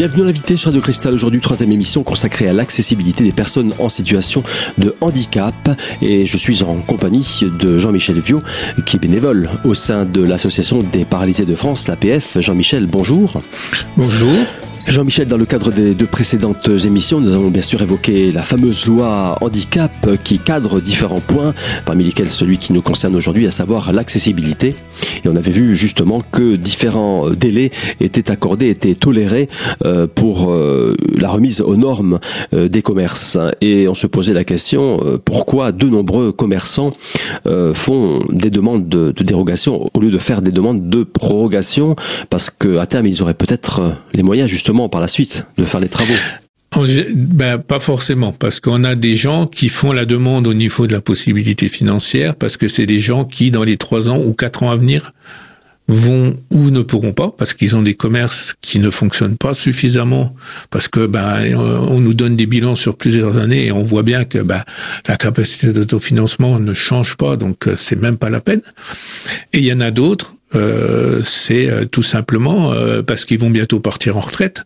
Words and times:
Bienvenue 0.00 0.22
à 0.22 0.24
l'invité 0.24 0.56
sur 0.56 0.68
Radio 0.70 0.80
Cristal. 0.80 1.12
Aujourd'hui, 1.12 1.42
troisième 1.42 1.72
émission 1.72 2.02
consacrée 2.02 2.48
à 2.48 2.54
l'accessibilité 2.54 3.22
des 3.22 3.32
personnes 3.32 3.74
en 3.78 3.90
situation 3.90 4.42
de 4.78 4.96
handicap. 5.02 5.54
Et 6.00 6.24
je 6.24 6.38
suis 6.38 6.62
en 6.62 6.76
compagnie 6.76 7.42
de 7.42 7.76
Jean-Michel 7.76 8.18
Viau, 8.18 8.42
qui 8.86 8.96
est 8.96 8.98
bénévole 8.98 9.50
au 9.62 9.74
sein 9.74 10.06
de 10.06 10.22
l'Association 10.22 10.78
des 10.78 11.04
paralysés 11.04 11.44
de 11.44 11.54
France, 11.54 11.86
l'APF. 11.86 12.40
Jean-Michel, 12.40 12.86
bonjour. 12.86 13.42
Bonjour. 13.98 14.38
Jean-Michel, 14.90 15.28
dans 15.28 15.36
le 15.36 15.46
cadre 15.46 15.70
des 15.70 15.94
deux 15.94 16.06
précédentes 16.06 16.68
émissions, 16.84 17.20
nous 17.20 17.34
avons 17.34 17.48
bien 17.48 17.62
sûr 17.62 17.80
évoqué 17.80 18.32
la 18.32 18.42
fameuse 18.42 18.86
loi 18.86 19.38
handicap 19.40 19.92
qui 20.24 20.40
cadre 20.40 20.80
différents 20.80 21.20
points, 21.20 21.54
parmi 21.86 22.02
lesquels 22.02 22.28
celui 22.28 22.58
qui 22.58 22.72
nous 22.72 22.82
concerne 22.82 23.14
aujourd'hui, 23.14 23.46
à 23.46 23.52
savoir 23.52 23.92
l'accessibilité. 23.92 24.74
Et 25.24 25.28
on 25.28 25.36
avait 25.36 25.52
vu 25.52 25.76
justement 25.76 26.22
que 26.32 26.56
différents 26.56 27.30
délais 27.30 27.70
étaient 28.00 28.32
accordés, 28.32 28.68
étaient 28.68 28.96
tolérés 28.96 29.48
euh, 29.84 30.08
pour 30.12 30.50
euh, 30.50 30.96
la 31.16 31.30
remise 31.30 31.60
aux 31.60 31.76
normes 31.76 32.18
euh, 32.52 32.68
des 32.68 32.82
commerces. 32.82 33.38
Et 33.60 33.86
on 33.86 33.94
se 33.94 34.08
posait 34.08 34.32
la 34.32 34.44
question, 34.44 35.00
pourquoi 35.24 35.70
de 35.70 35.86
nombreux 35.86 36.32
commerçants 36.32 36.92
font 37.74 38.20
des 38.30 38.50
demandes 38.50 38.88
de, 38.88 39.12
de 39.12 39.22
dérogation 39.22 39.88
au 39.94 40.00
lieu 40.00 40.10
de 40.10 40.18
faire 40.18 40.42
des 40.42 40.50
demandes 40.50 40.88
de 40.88 41.04
prorogation, 41.04 41.94
parce 42.28 42.50
qu'à 42.50 42.86
terme, 42.86 43.06
ils 43.06 43.22
auraient 43.22 43.34
peut-être 43.34 43.96
les 44.14 44.22
moyens 44.22 44.48
justement 44.48 44.79
par 44.88 45.00
la 45.00 45.08
suite 45.08 45.44
de 45.56 45.64
faire 45.64 45.80
les 45.80 45.88
travaux 45.88 46.14
ben, 47.14 47.58
pas 47.58 47.80
forcément, 47.80 48.32
parce 48.32 48.60
qu'on 48.60 48.84
a 48.84 48.94
des 48.94 49.16
gens 49.16 49.46
qui 49.46 49.68
font 49.68 49.92
la 49.92 50.04
demande 50.04 50.46
au 50.46 50.54
niveau 50.54 50.86
de 50.86 50.92
la 50.92 51.00
possibilité 51.00 51.68
financière, 51.68 52.36
parce 52.36 52.56
que 52.56 52.68
c'est 52.68 52.86
des 52.86 53.00
gens 53.00 53.24
qui, 53.24 53.50
dans 53.50 53.64
les 53.64 53.76
trois 53.76 54.08
ans 54.08 54.18
ou 54.18 54.34
quatre 54.34 54.62
ans 54.62 54.70
à 54.70 54.76
venir, 54.76 55.12
vont 55.88 56.36
ou 56.50 56.70
ne 56.70 56.82
pourront 56.82 57.12
pas, 57.12 57.34
parce 57.36 57.54
qu'ils 57.54 57.74
ont 57.76 57.82
des 57.82 57.94
commerces 57.94 58.54
qui 58.60 58.78
ne 58.78 58.90
fonctionnent 58.90 59.36
pas 59.36 59.52
suffisamment, 59.52 60.34
parce 60.70 60.86
que 60.86 61.06
ben 61.06 61.54
on 61.56 61.98
nous 61.98 62.14
donne 62.14 62.36
des 62.36 62.46
bilans 62.46 62.76
sur 62.76 62.96
plusieurs 62.96 63.38
années 63.38 63.66
et 63.66 63.72
on 63.72 63.82
voit 63.82 64.04
bien 64.04 64.24
que 64.24 64.38
ben 64.38 64.62
la 65.08 65.16
capacité 65.16 65.72
d'autofinancement 65.72 66.60
ne 66.60 66.72
change 66.74 67.16
pas, 67.16 67.36
donc 67.36 67.66
euh, 67.66 67.74
c'est 67.76 68.00
même 68.00 68.18
pas 68.18 68.30
la 68.30 68.40
peine. 68.40 68.62
Et 69.52 69.58
il 69.58 69.64
y 69.64 69.72
en 69.72 69.80
a 69.80 69.90
d'autres 69.90 70.36
euh, 70.54 71.20
c'est 71.22 71.68
euh, 71.68 71.84
tout 71.84 72.02
simplement 72.02 72.72
euh, 72.72 73.02
parce 73.02 73.24
qu'ils 73.24 73.38
vont 73.38 73.50
bientôt 73.50 73.80
partir 73.80 74.16
en 74.16 74.20
retraite. 74.20 74.64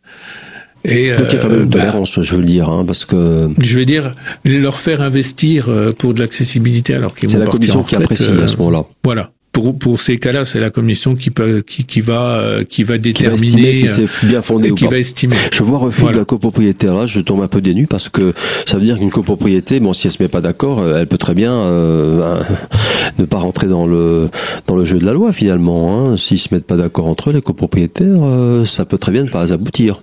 Et, 0.84 1.16
Donc 1.16 1.26
il 1.30 1.36
y 1.36 1.38
a 1.38 1.42
quand 1.42 1.48
même 1.48 1.62
une 1.62 1.68
bah, 1.68 1.78
tolérance, 1.78 2.20
je 2.20 2.34
veux 2.34 2.44
dire, 2.44 2.68
hein, 2.68 2.84
parce 2.86 3.06
que... 3.06 3.48
Je 3.58 3.76
vais 3.76 3.86
dire, 3.86 4.14
leur 4.44 4.78
faire 4.78 5.00
investir 5.00 5.70
pour 5.96 6.12
de 6.12 6.20
l'accessibilité 6.20 6.94
alors 6.94 7.14
qu'ils 7.14 7.30
vont 7.30 7.42
partir 7.42 7.76
en 7.76 7.80
retraite. 7.80 7.98
C'est 7.98 7.98
la 8.02 8.06
commission 8.06 8.22
qui 8.22 8.26
apprécie 8.28 8.42
à 8.42 8.46
ce 8.46 8.56
moment-là. 8.58 8.84
Voilà 9.02 9.33
pour, 9.54 9.78
pour 9.78 10.00
ces 10.00 10.18
cas-là, 10.18 10.44
c'est 10.44 10.58
la 10.58 10.70
commission 10.70 11.14
qui 11.14 11.30
peut 11.30 11.62
qui, 11.64 11.84
qui 11.84 12.00
va 12.00 12.58
qui 12.68 12.82
va 12.82 12.98
déterminer 12.98 13.70
qui 13.70 13.86
va 13.86 13.94
si 13.94 14.06
c'est 14.06 14.26
bien 14.26 14.42
fondé 14.42 14.72
ou 14.72 14.74
qui 14.74 14.88
va 14.88 14.98
estimer. 14.98 15.36
Je 15.52 15.62
vois 15.62 15.78
refus 15.78 16.04
de 16.06 16.18
la 16.18 16.24
copropriété. 16.24 16.88
Là, 16.88 17.06
je 17.06 17.20
tombe 17.20 17.40
un 17.40 17.46
peu 17.46 17.60
dénu 17.60 17.86
parce 17.86 18.08
que 18.08 18.34
ça 18.66 18.76
veut 18.76 18.84
dire 18.84 18.98
qu'une 18.98 19.12
copropriété, 19.12 19.78
bon, 19.78 19.92
si 19.92 20.08
elle 20.08 20.12
se 20.12 20.22
met 20.22 20.28
pas 20.28 20.40
d'accord, 20.40 20.80
euh, 20.80 20.98
elle 20.98 21.06
peut 21.06 21.18
très 21.18 21.34
bien 21.34 21.52
euh, 21.52 22.42
ne 23.18 23.24
pas 23.24 23.38
rentrer 23.38 23.68
dans 23.68 23.86
le 23.86 24.28
dans 24.66 24.74
le 24.74 24.84
jeu 24.84 24.98
de 24.98 25.06
la 25.06 25.12
loi 25.12 25.32
finalement. 25.32 26.10
Hein. 26.10 26.16
S'ils 26.16 26.40
se 26.40 26.52
mettent 26.52 26.66
pas 26.66 26.76
d'accord 26.76 27.06
entre 27.06 27.30
eux, 27.30 27.32
les 27.32 27.40
copropriétaires, 27.40 28.22
euh, 28.22 28.64
ça 28.64 28.84
peut 28.84 28.98
très 28.98 29.12
bien 29.12 29.22
ne 29.22 29.30
pas 29.30 29.52
aboutir. 29.52 30.02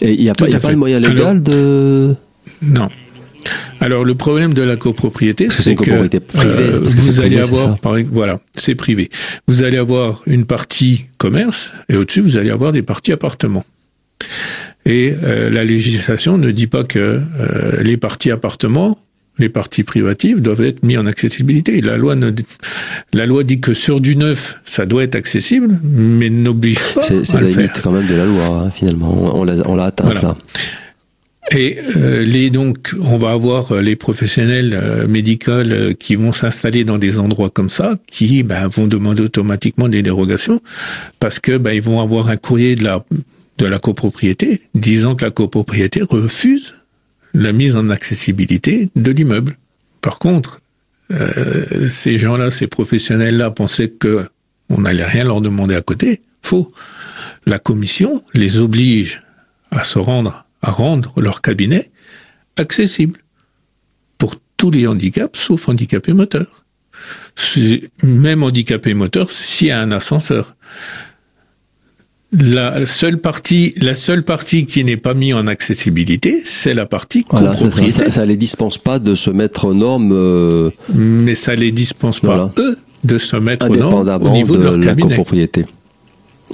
Et 0.00 0.12
il 0.12 0.20
n'y 0.20 0.30
a, 0.30 0.34
pas, 0.34 0.48
y 0.48 0.54
a 0.54 0.60
pas 0.60 0.70
de 0.70 0.76
moyen 0.76 1.00
légal 1.00 1.42
de 1.42 2.14
non. 2.62 2.88
Alors 3.80 4.04
le 4.04 4.14
problème 4.14 4.54
de 4.54 4.62
la 4.62 4.76
copropriété, 4.76 5.48
c'est 5.50 5.76
que 5.76 5.90
euh, 5.90 6.80
vous 6.82 7.20
allez 7.20 7.38
avoir, 7.38 7.76
voilà, 8.10 8.40
c'est 8.52 8.74
privé. 8.74 9.10
Vous 9.46 9.62
allez 9.62 9.78
avoir 9.78 10.22
une 10.26 10.44
partie 10.44 11.04
commerce 11.16 11.72
et 11.88 11.96
au-dessus 11.96 12.20
vous 12.20 12.36
allez 12.36 12.50
avoir 12.50 12.72
des 12.72 12.82
parties 12.82 13.12
appartements. 13.12 13.64
Et 14.84 15.14
euh, 15.22 15.50
la 15.50 15.64
législation 15.64 16.38
ne 16.38 16.50
dit 16.50 16.66
pas 16.66 16.82
que 16.82 16.98
euh, 16.98 17.82
les 17.82 17.96
parties 17.96 18.30
appartements, 18.30 18.98
les 19.38 19.48
parties 19.48 19.84
privatives 19.84 20.40
doivent 20.40 20.62
être 20.62 20.82
mis 20.82 20.96
en 20.96 21.06
accessibilité. 21.06 21.80
La 21.80 21.96
loi 21.96 22.16
ne, 22.16 22.32
la 23.12 23.26
loi 23.26 23.44
dit 23.44 23.60
que 23.60 23.72
sur 23.72 24.00
du 24.00 24.16
neuf, 24.16 24.58
ça 24.64 24.86
doit 24.86 25.04
être 25.04 25.14
accessible, 25.14 25.78
mais 25.84 26.30
n'oblige 26.30 26.82
pas. 26.94 27.02
C'est 27.02 27.32
la 27.34 27.42
limite 27.42 27.80
quand 27.82 27.92
même 27.92 28.06
de 28.06 28.16
la 28.16 28.24
loi 28.24 28.64
hein, 28.64 28.70
finalement. 28.70 29.36
On 29.36 29.44
l'a 29.44 29.84
atteint 29.84 30.12
là. 30.14 30.36
Et 31.50 31.78
euh, 31.96 32.24
les 32.24 32.50
donc, 32.50 32.94
on 33.00 33.16
va 33.16 33.30
avoir 33.30 33.72
euh, 33.72 33.80
les 33.80 33.96
professionnels 33.96 34.74
euh, 34.74 35.06
médicaux 35.06 35.50
euh, 35.50 35.94
qui 35.94 36.14
vont 36.14 36.32
s'installer 36.32 36.84
dans 36.84 36.98
des 36.98 37.20
endroits 37.20 37.48
comme 37.48 37.70
ça, 37.70 37.96
qui 38.06 38.42
ben, 38.42 38.68
vont 38.68 38.86
demander 38.86 39.22
automatiquement 39.22 39.88
des 39.88 40.02
dérogations 40.02 40.60
parce 41.20 41.40
que 41.40 41.56
ben, 41.56 41.72
ils 41.72 41.82
vont 41.82 42.00
avoir 42.00 42.28
un 42.28 42.36
courrier 42.36 42.74
de 42.74 42.84
la 42.84 43.04
de 43.56 43.66
la 43.66 43.78
copropriété 43.80 44.62
disant 44.74 45.16
que 45.16 45.24
la 45.24 45.32
copropriété 45.32 46.02
refuse 46.02 46.74
la 47.34 47.52
mise 47.52 47.74
en 47.76 47.90
accessibilité 47.90 48.88
de 48.94 49.10
l'immeuble. 49.10 49.56
Par 50.00 50.20
contre, 50.20 50.60
ces 51.88 52.18
gens-là, 52.18 52.52
ces 52.52 52.68
professionnels-là 52.68 53.50
pensaient 53.50 53.88
que 53.88 54.28
on 54.68 54.82
n'allait 54.82 55.04
rien 55.04 55.24
leur 55.24 55.40
demander 55.40 55.74
à 55.74 55.80
côté. 55.80 56.20
Faux. 56.40 56.70
La 57.46 57.58
commission 57.58 58.22
les 58.32 58.58
oblige 58.58 59.22
à 59.72 59.82
se 59.82 59.98
rendre 59.98 60.46
à 60.68 60.70
rendre 60.70 61.20
leur 61.20 61.40
cabinet 61.40 61.90
accessible 62.56 63.18
pour 64.18 64.34
tous 64.58 64.70
les 64.70 64.86
handicaps, 64.86 65.38
sauf 65.38 65.68
handicapés 65.68 66.12
moteurs. 66.12 66.64
Même 68.02 68.42
handicapé 68.42 68.92
moteur 68.94 69.30
s'il 69.30 69.68
y 69.68 69.70
a 69.70 69.80
un 69.80 69.92
ascenseur. 69.92 70.56
La 72.32 72.84
seule 72.84 73.18
partie, 73.18 73.72
la 73.80 73.94
seule 73.94 74.22
partie 74.22 74.66
qui 74.66 74.84
n'est 74.84 74.98
pas 74.98 75.14
mise 75.14 75.32
en 75.32 75.46
accessibilité, 75.46 76.42
c'est 76.44 76.74
la 76.74 76.84
partie 76.84 77.24
copropriété. 77.24 78.10
ça, 78.10 78.26
les 78.26 78.36
dispense 78.36 78.76
pas 78.76 78.98
de 78.98 79.14
se 79.14 79.30
mettre 79.30 79.64
aux 79.64 79.74
normes. 79.74 80.12
Euh, 80.12 80.70
Mais 80.94 81.34
ça 81.34 81.54
les 81.54 81.72
dispense 81.72 82.20
pas 82.20 82.52
eux 82.58 82.76
de 83.04 83.16
se 83.16 83.36
mettre 83.36 83.70
aux 83.70 83.76
normes 83.76 84.26
au 84.26 84.30
niveau 84.30 84.56
de, 84.56 84.64
leur 84.64 84.80
cabinet. 84.80 85.08
copropriété. 85.08 85.64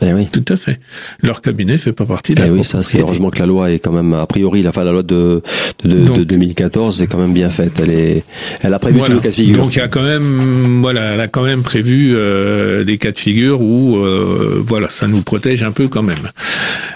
Eh 0.03 0.13
oui. 0.13 0.27
Tout 0.27 0.45
à 0.49 0.57
fait. 0.57 0.81
Leur 1.23 1.41
cabinet 1.41 1.79
fait 1.79 1.93
pas 1.93 2.05
partie 2.05 2.35
de 2.35 2.43
eh 2.43 2.47
la 2.47 2.53
oui, 2.53 2.65
ça, 2.65 2.83
c'est 2.83 2.99
heureusement 3.01 3.31
que 3.31 3.39
la 3.39 3.47
loi 3.47 3.71
est 3.71 3.79
quand 3.79 3.93
même, 3.93 4.13
a 4.13 4.27
priori, 4.27 4.63
la, 4.63 4.73
loi 4.73 5.03
de, 5.03 5.43
de, 5.85 5.95
de 5.95 6.25
2014 6.25 7.03
est 7.03 7.07
quand 7.07 7.19
même 7.19 7.33
bien 7.33 7.51
faite. 7.51 7.75
Elle 7.81 7.91
est, 7.91 8.25
elle 8.63 8.75
a 8.75 8.79
prévu 8.79 9.01
tous 9.01 9.13
les 9.13 9.19
cas 9.21 9.29
de 9.29 9.35
figure. 9.35 9.57
Donc 9.57 9.75
il 9.75 9.79
y 9.79 9.83
a 9.83 9.89
quand 9.89 10.03
même, 10.03 10.81
voilà, 10.83 11.15
elle 11.15 11.21
a 11.21 11.29
quand 11.29 11.45
même 11.45 11.63
prévu 11.63 12.13
euh, 12.15 12.83
des 12.85 12.99
cas 12.99 13.13
de 13.13 13.19
figure 13.19 13.61
où, 13.61 13.99
euh, 13.99 14.63
voilà, 14.67 14.89
ça 14.91 15.07
nous 15.07 15.23
protège 15.23 15.63
un 15.63 15.73
peu 15.73 15.89
quand 15.89 16.03
même. 16.03 16.31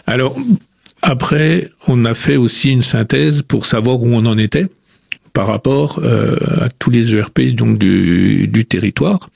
Alors 0.06 0.36
après, 1.03 1.70
on 1.86 2.04
a 2.04 2.15
fait 2.15 2.36
aussi 2.36 2.70
une 2.70 2.82
synthèse 2.82 3.42
pour 3.42 3.66
savoir 3.66 4.03
où 4.03 4.09
on 4.12 4.26
en 4.26 4.36
était 4.36 4.66
par 5.32 5.47
rapport 5.47 6.00
euh, 6.03 6.36
à 6.60 6.69
tous 6.78 6.91
les 6.91 7.15
ERP 7.15 7.54
donc 7.54 7.78
du, 7.78 8.48
du 8.48 8.65
territoire, 8.65 9.28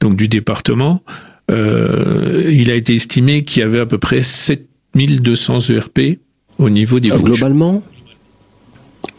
donc 0.00 0.16
du 0.16 0.28
département. 0.28 1.02
Euh, 1.50 2.50
il 2.50 2.70
a 2.70 2.74
été 2.74 2.94
estimé 2.94 3.44
qu'il 3.44 3.60
y 3.60 3.62
avait 3.64 3.80
à 3.80 3.86
peu 3.86 3.98
près 3.98 4.22
7200 4.22 5.70
ERP 5.70 6.18
au 6.58 6.70
niveau 6.70 7.00
des 7.00 7.10
ah, 7.12 7.18
Globalement 7.18 7.82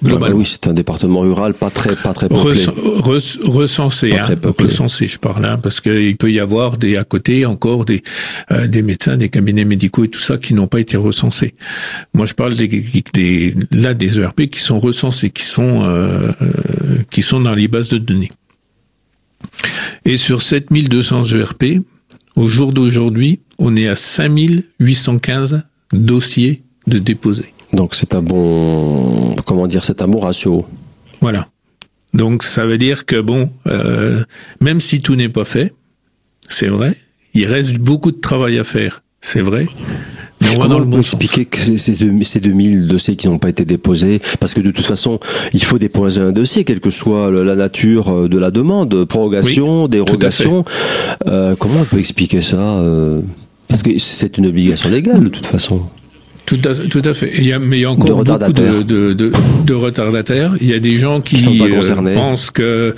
Globalement. 0.03 0.37
oui, 0.37 0.45
c'est 0.45 0.67
un 0.67 0.73
département 0.73 1.21
rural 1.21 1.55
pas 1.55 1.71
très 1.71 1.95
pas 1.95 2.13
très 2.13 2.29
peuplé. 2.29 2.53
recensé, 3.43 4.13
hein, 4.15 4.35
recensé, 4.43 5.07
je 5.07 5.17
parle, 5.17 5.43
hein, 5.45 5.57
parce 5.57 5.81
qu'il 5.81 6.15
peut 6.17 6.31
y 6.31 6.39
avoir 6.39 6.77
des 6.77 6.97
à 6.97 7.03
côté 7.03 7.47
encore 7.47 7.83
des 7.83 8.03
euh, 8.51 8.67
des 8.67 8.83
médecins, 8.83 9.17
des 9.17 9.29
cabinets 9.29 9.65
médicaux 9.65 10.03
et 10.03 10.07
tout 10.07 10.19
ça 10.19 10.37
qui 10.37 10.53
n'ont 10.53 10.67
pas 10.67 10.79
été 10.81 10.97
recensés. 10.97 11.55
Moi, 12.13 12.27
je 12.27 12.35
parle 12.35 12.55
des, 12.55 12.67
des 13.13 13.55
là 13.71 13.95
des 13.95 14.19
ERP 14.19 14.47
qui 14.47 14.59
sont 14.59 14.77
recensés, 14.77 15.31
qui 15.31 15.43
sont 15.43 15.81
euh, 15.83 16.31
qui 17.09 17.23
sont 17.23 17.39
dans 17.39 17.55
les 17.55 17.67
bases 17.67 17.89
de 17.89 17.97
données. 17.97 18.31
Et 20.05 20.17
sur 20.17 20.43
7200 20.43 21.23
ERP, 21.33 21.81
au 22.37 22.45
jour 22.45 22.71
d'aujourd'hui, 22.71 23.39
on 23.57 23.75
est 23.75 23.87
à 23.87 23.95
5815 23.95 25.63
dossiers 25.91 26.63
de 26.85 26.99
déposés. 26.99 27.53
Donc 27.73 27.95
c'est 27.95 28.13
un 28.15 28.21
bon, 28.21 29.35
comment 29.45 29.67
dire, 29.67 29.83
c'est 29.83 30.01
un 30.01 30.07
bon 30.07 30.19
ratio. 30.19 30.65
Voilà. 31.19 31.49
Donc 32.13 32.43
ça 32.43 32.65
veut 32.65 32.77
dire 32.77 33.05
que 33.05 33.19
bon, 33.19 33.49
euh, 33.65 34.23
même 34.61 34.79
si 34.79 35.01
tout 35.01 35.15
n'est 35.15 35.29
pas 35.29 35.45
fait, 35.45 35.73
c'est 36.47 36.67
vrai, 36.67 36.95
il 37.33 37.47
reste 37.47 37.77
beaucoup 37.79 38.11
de 38.11 38.21
travail 38.21 38.59
à 38.59 38.63
faire, 38.63 39.03
c'est 39.19 39.41
vrai. 39.41 39.67
Comment 40.59 40.77
on 40.77 40.89
peut 40.89 40.97
expliquer 40.99 41.45
que 41.45 41.77
ces 41.77 42.39
2000 42.39 42.87
dossiers 42.87 43.15
qui 43.15 43.27
n'ont 43.27 43.39
pas 43.39 43.49
été 43.49 43.65
déposés? 43.65 44.21
Parce 44.39 44.53
que 44.53 44.61
de 44.61 44.71
toute 44.71 44.85
façon, 44.85 45.19
il 45.53 45.63
faut 45.63 45.77
déposer 45.77 46.21
un 46.21 46.31
dossier, 46.31 46.63
quelle 46.63 46.79
que 46.79 46.89
soit 46.89 47.31
la 47.31 47.55
nature 47.55 48.09
euh, 48.09 48.27
de 48.27 48.37
la 48.37 48.51
demande, 48.51 49.05
prorogation, 49.05 49.87
dérogation. 49.87 50.63
Euh, 51.27 51.55
comment 51.57 51.81
on 51.81 51.85
peut 51.85 51.99
expliquer 51.99 52.41
ça 52.41 52.57
euh, 52.57 53.21
Parce 53.67 53.83
que 53.83 53.97
c'est 53.97 54.37
une 54.37 54.47
obligation 54.47 54.89
légale 54.89 55.23
de 55.23 55.29
toute 55.29 55.45
façon. 55.45 55.81
Tout 56.47 56.61
à, 56.63 56.73
tout 56.73 57.01
à 57.03 57.13
fait. 57.13 57.29
Il 57.37 57.45
y 57.45 57.51
a, 57.51 57.59
mais 57.59 57.79
il 57.79 57.81
y 57.81 57.85
a 57.85 57.91
encore 57.91 58.23
beaucoup 58.23 58.53
de, 58.53 58.81
de, 58.81 59.13
de, 59.13 59.31
de, 59.65 59.73
retardataires. 59.73 60.55
Il 60.61 60.67
y 60.67 60.73
a 60.73 60.79
des 60.79 60.95
gens 60.95 61.19
qui, 61.19 61.45
euh, 61.61 62.13
pensent 62.13 62.51
que 62.51 62.95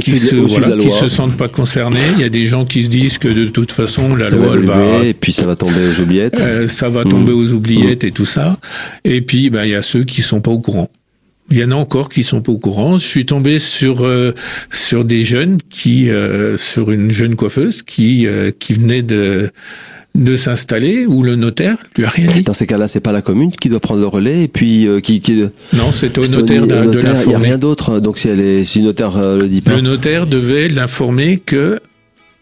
qui 0.00 0.18
se, 0.18 0.34
voilà, 0.34 0.76
qui 0.76 0.90
se 0.90 1.06
sentent 1.06 1.36
pas 1.36 1.46
concernés. 1.46 2.00
Il 2.16 2.20
y 2.20 2.24
a 2.24 2.28
des 2.28 2.44
gens 2.44 2.64
qui 2.64 2.82
se 2.82 2.88
disent 2.88 3.18
que 3.18 3.28
de 3.28 3.46
toute 3.46 3.70
façon 3.70 4.16
la 4.16 4.30
loi 4.30 4.54
elle 4.54 4.64
va 4.64 5.04
et 5.04 5.14
puis 5.14 5.32
ça 5.32 5.46
va 5.46 5.54
tomber 5.54 5.78
aux 5.78 6.02
oubliettes. 6.02 6.40
Euh, 6.40 6.66
ça 6.66 6.88
va 6.88 7.04
tomber 7.04 7.30
mmh. 7.30 7.38
aux 7.38 7.52
oubliettes 7.52 8.02
et 8.02 8.10
tout 8.10 8.24
ça. 8.24 8.58
Et 9.04 9.20
puis 9.20 9.48
ben 9.48 9.62
il 9.62 9.70
y 9.70 9.76
a 9.76 9.82
ceux 9.82 10.02
qui 10.02 10.20
sont 10.20 10.40
pas 10.40 10.50
au 10.50 10.58
courant. 10.58 10.90
Il 11.50 11.56
y 11.56 11.64
en 11.64 11.70
a 11.70 11.76
encore 11.76 12.10
qui 12.10 12.22
sont 12.24 12.42
pas 12.42 12.52
au 12.52 12.58
courant. 12.58 12.98
Je 12.98 13.06
suis 13.06 13.24
tombé 13.24 13.58
sur 13.58 14.04
euh, 14.04 14.34
sur 14.70 15.04
des 15.04 15.24
jeunes 15.24 15.58
qui 15.70 16.10
euh, 16.10 16.56
sur 16.58 16.90
une 16.90 17.10
jeune 17.10 17.36
coiffeuse 17.36 17.82
qui 17.82 18.26
euh, 18.26 18.50
qui 18.58 18.74
venait 18.74 19.02
de 19.02 19.50
de 20.18 20.36
s'installer 20.36 21.06
ou 21.06 21.22
le 21.22 21.36
notaire 21.36 21.78
lui 21.96 22.04
a 22.04 22.08
rien 22.08 22.26
dit. 22.26 22.42
Dans 22.42 22.52
ces 22.52 22.66
cas-là, 22.66 22.88
c'est 22.88 23.00
pas 23.00 23.12
la 23.12 23.22
commune 23.22 23.52
qui 23.52 23.68
doit 23.68 23.80
prendre 23.80 24.00
le 24.00 24.06
relais 24.06 24.44
et 24.44 24.48
puis 24.48 24.86
qui, 25.02 25.20
qui 25.20 25.44
non, 25.72 25.92
c'est 25.92 26.18
au 26.18 26.26
notaire, 26.26 26.66
de, 26.66 26.74
l'informer. 26.74 27.22
Il 27.24 27.28
n'y 27.28 27.34
a 27.34 27.38
rien 27.38 27.58
d'autre. 27.58 28.00
Donc 28.00 28.18
si 28.18 28.28
elle 28.28 28.40
est 28.40 28.64
si 28.64 28.80
le 28.80 28.86
notaire 28.86 29.16
le 29.16 29.48
dit 29.48 29.62
pas. 29.62 29.74
Le 29.74 29.80
notaire 29.80 30.26
devait 30.26 30.68
l'informer 30.68 31.38
que 31.38 31.80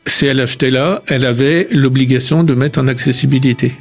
si 0.07 0.27
elle 0.27 0.41
achetait 0.41 0.71
là, 0.71 1.03
elle 1.09 1.27
avait 1.27 1.69
l'obligation 1.71 2.45
de 2.45 2.55
mettre 2.55 2.81
en 2.81 2.87
accessibilité. 2.87 3.75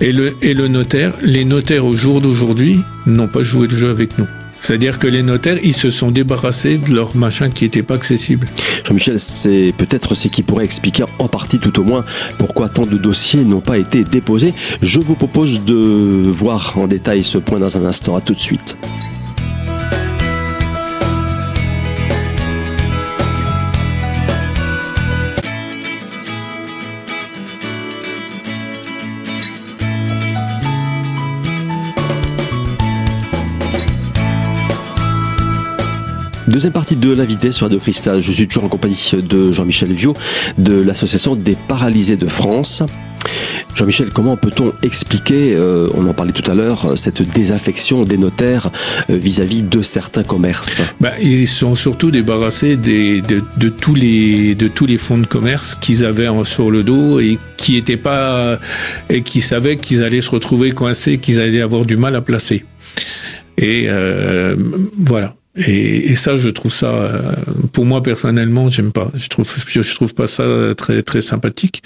Et 0.00 0.12
le, 0.12 0.34
et 0.42 0.54
le 0.54 0.68
notaire, 0.68 1.12
les 1.22 1.44
notaires 1.44 1.86
au 1.86 1.94
jour 1.94 2.20
d'aujourd'hui 2.20 2.78
n'ont 3.06 3.28
pas 3.28 3.42
joué 3.42 3.66
le 3.66 3.76
jeu 3.76 3.90
avec 3.90 4.18
nous. 4.18 4.26
C'est-à-dire 4.60 4.98
que 4.98 5.06
les 5.06 5.22
notaires, 5.22 5.58
ils 5.62 5.76
se 5.76 5.90
sont 5.90 6.10
débarrassés 6.10 6.78
de 6.78 6.94
leur 6.94 7.16
machin 7.16 7.50
qui 7.50 7.64
n'était 7.64 7.82
pas 7.82 7.94
accessible. 7.94 8.48
Jean-Michel, 8.84 9.20
c'est 9.20 9.72
peut-être 9.76 10.14
ce 10.14 10.28
qui 10.28 10.42
pourrait 10.42 10.64
expliquer 10.64 11.04
en 11.18 11.28
partie 11.28 11.58
tout 11.58 11.78
au 11.80 11.84
moins 11.84 12.04
pourquoi 12.38 12.68
tant 12.68 12.86
de 12.86 12.98
dossiers 12.98 13.44
n'ont 13.44 13.60
pas 13.60 13.78
été 13.78 14.04
déposés. 14.04 14.54
Je 14.82 15.00
vous 15.00 15.14
propose 15.14 15.64
de 15.64 16.30
voir 16.30 16.74
en 16.76 16.86
détail 16.86 17.22
ce 17.22 17.38
point 17.38 17.58
dans 17.58 17.76
un 17.76 17.84
instant. 17.84 18.16
À 18.16 18.20
tout 18.20 18.34
de 18.34 18.40
suite. 18.40 18.76
Deuxième 36.56 36.72
partie 36.72 36.96
de 36.96 37.12
l'invité 37.12 37.52
sur 37.52 37.66
Radio 37.66 37.78
Cristal. 37.78 38.18
Je 38.18 38.32
suis 38.32 38.48
toujours 38.48 38.64
en 38.64 38.68
compagnie 38.68 38.96
de 39.12 39.52
Jean-Michel 39.52 39.92
Viau 39.92 40.14
de 40.56 40.80
l'association 40.80 41.36
des 41.36 41.54
paralysés 41.54 42.16
de 42.16 42.28
France. 42.28 42.82
Jean-Michel, 43.74 44.08
comment 44.08 44.38
peut-on 44.38 44.72
expliquer, 44.82 45.54
euh, 45.54 45.90
on 45.92 46.06
en 46.06 46.14
parlait 46.14 46.32
tout 46.32 46.50
à 46.50 46.54
l'heure, 46.54 46.96
cette 46.96 47.20
désaffection 47.20 48.04
des 48.04 48.16
notaires 48.16 48.70
euh, 49.10 49.18
vis-à-vis 49.18 49.64
de 49.64 49.82
certains 49.82 50.22
commerces? 50.22 50.80
Bah, 50.98 51.12
Ils 51.20 51.46
sont 51.46 51.74
surtout 51.74 52.10
débarrassés 52.10 52.78
des, 52.78 53.20
de, 53.20 53.68
tous 53.68 53.94
les, 53.94 54.54
de 54.54 54.68
tous 54.68 54.86
les 54.86 54.96
fonds 54.96 55.18
de 55.18 55.26
commerce 55.26 55.74
qu'ils 55.74 56.06
avaient 56.06 56.30
sur 56.44 56.70
le 56.70 56.82
dos 56.82 57.20
et 57.20 57.36
qui 57.58 57.76
étaient 57.76 57.98
pas 57.98 58.58
et 59.10 59.20
qui 59.20 59.42
savaient 59.42 59.76
qu'ils 59.76 60.02
allaient 60.02 60.22
se 60.22 60.30
retrouver 60.30 60.72
coincés, 60.72 61.18
qu'ils 61.18 61.38
allaient 61.38 61.60
avoir 61.60 61.84
du 61.84 61.98
mal 61.98 62.16
à 62.16 62.22
placer. 62.22 62.64
Et 63.58 63.88
euh, 63.88 64.56
voilà. 64.96 65.36
Et, 65.56 66.10
et, 66.10 66.14
ça, 66.14 66.36
je 66.36 66.48
trouve 66.50 66.72
ça, 66.72 66.92
euh, 66.94 67.32
pour 67.72 67.86
moi 67.86 68.02
personnellement, 68.02 68.68
j'aime 68.68 68.92
pas. 68.92 69.10
Je 69.14 69.28
trouve, 69.28 69.50
je, 69.66 69.94
trouve 69.94 70.14
pas 70.14 70.26
ça 70.26 70.44
très 70.76 71.02
très 71.02 71.20
sympathique. 71.20 71.82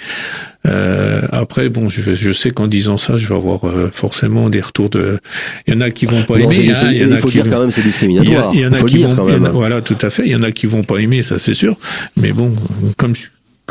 Euh, 0.67 1.21
après, 1.31 1.69
bon, 1.69 1.87
je, 1.87 2.13
je 2.13 2.31
sais 2.31 2.51
qu'en 2.51 2.67
disant 2.67 2.97
ça, 2.97 3.17
je 3.17 3.27
vais 3.27 3.35
avoir 3.35 3.65
euh, 3.65 3.89
forcément 3.93 4.49
des 4.49 4.61
retours 4.61 4.89
de. 4.89 5.19
Il 5.67 5.73
y 5.73 5.77
en 5.77 5.81
a 5.81 5.89
qui 5.89 6.05
vont 6.05 6.23
pas 6.23 6.35
aimer. 6.35 6.71
Hein, 6.71 6.91
il 6.91 6.97
y 6.97 7.05
en 7.05 7.11
a 7.11 7.17
faut 7.17 7.27
qui 7.27 7.41
dire 7.41 7.49
quand 7.49 7.61
même 7.61 7.71
c'est 7.71 7.81
discriminatoire. 7.81 8.51
Il 8.53 8.59
y, 8.59 8.65
en 8.65 8.73
a, 8.73 8.83
qui 8.83 9.03
vont. 9.03 9.51
voilà, 9.51 9.81
tout 9.81 9.97
à 10.01 10.09
fait. 10.09 10.23
Il 10.25 10.31
y 10.31 10.35
en 10.35 10.43
a 10.43 10.51
qui 10.51 10.65
vont 10.65 10.83
pas 10.83 10.97
aimer, 10.97 11.21
ça 11.21 11.39
c'est 11.39 11.53
sûr. 11.53 11.77
Mais 12.17 12.33
bon, 12.33 12.53
comme 12.97 13.13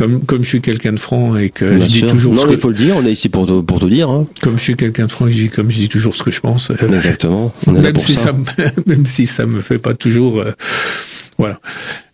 comme 0.00 0.25
comme 0.25 0.43
je 0.43 0.49
suis 0.49 0.61
quelqu'un 0.62 0.94
de 0.94 0.99
franc 0.99 1.37
et 1.37 1.50
que 1.50 1.79
je 1.79 1.85
dis 1.85 2.06
toujours 2.06 2.32
non, 2.32 2.43
ce 2.47 2.52
il 2.52 2.56
faut 2.56 2.70
le 2.70 2.75
dire, 2.75 2.97
on 2.97 3.05
est 3.05 3.12
ici 3.12 3.29
pour 3.29 3.47
te, 3.47 3.61
pour 3.61 3.81
te 3.81 3.85
dire. 3.85 4.08
Hein. 4.08 4.25
Comme 4.41 4.56
je 4.56 4.62
suis 4.62 4.75
quelqu'un 4.75 5.05
de 5.05 5.12
franc, 5.12 5.26
je 5.26 5.32
dis 5.32 5.50
comme 5.50 5.70
je 5.70 5.76
dis 5.76 5.91
toujours 5.91 6.17
ce 6.17 6.23
que 6.23 6.31
je 6.31 6.41
pense. 6.41 6.70
Exactement. 6.70 7.52
On 7.67 7.76
est 7.76 7.82
même 7.82 7.99
si 7.99 8.14
ça. 8.14 8.32
même 8.87 9.05
si 9.05 9.26
ça 9.26 9.44
me 9.44 9.61
fait 9.61 9.79
pas 9.79 9.93
toujours, 9.93 10.41
euh, 10.41 10.52
voilà. 11.37 11.61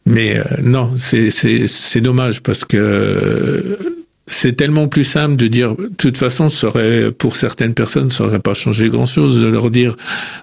Mais 0.05 0.37
euh, 0.37 0.43
non, 0.65 0.95
c'est 0.97 1.31
c'est 1.31 1.69
c'est 1.69 2.01
dommage 2.01 2.43
parce 2.43 2.65
que 2.65 3.79
c'est 4.27 4.57
tellement 4.57 4.89
plus 4.89 5.05
simple 5.05 5.37
de 5.37 5.47
dire, 5.47 5.77
de 5.77 5.87
toute 5.97 6.17
façon, 6.17 6.49
ça 6.49 6.67
aurait, 6.67 7.13
pour 7.13 7.37
certaines 7.37 7.75
personnes, 7.75 8.11
ça 8.11 8.25
aurait 8.25 8.41
pas 8.41 8.55
changé 8.55 8.89
grand 8.89 9.07
chose 9.07 9.41
de 9.41 9.47
leur 9.47 9.71
dire, 9.71 9.95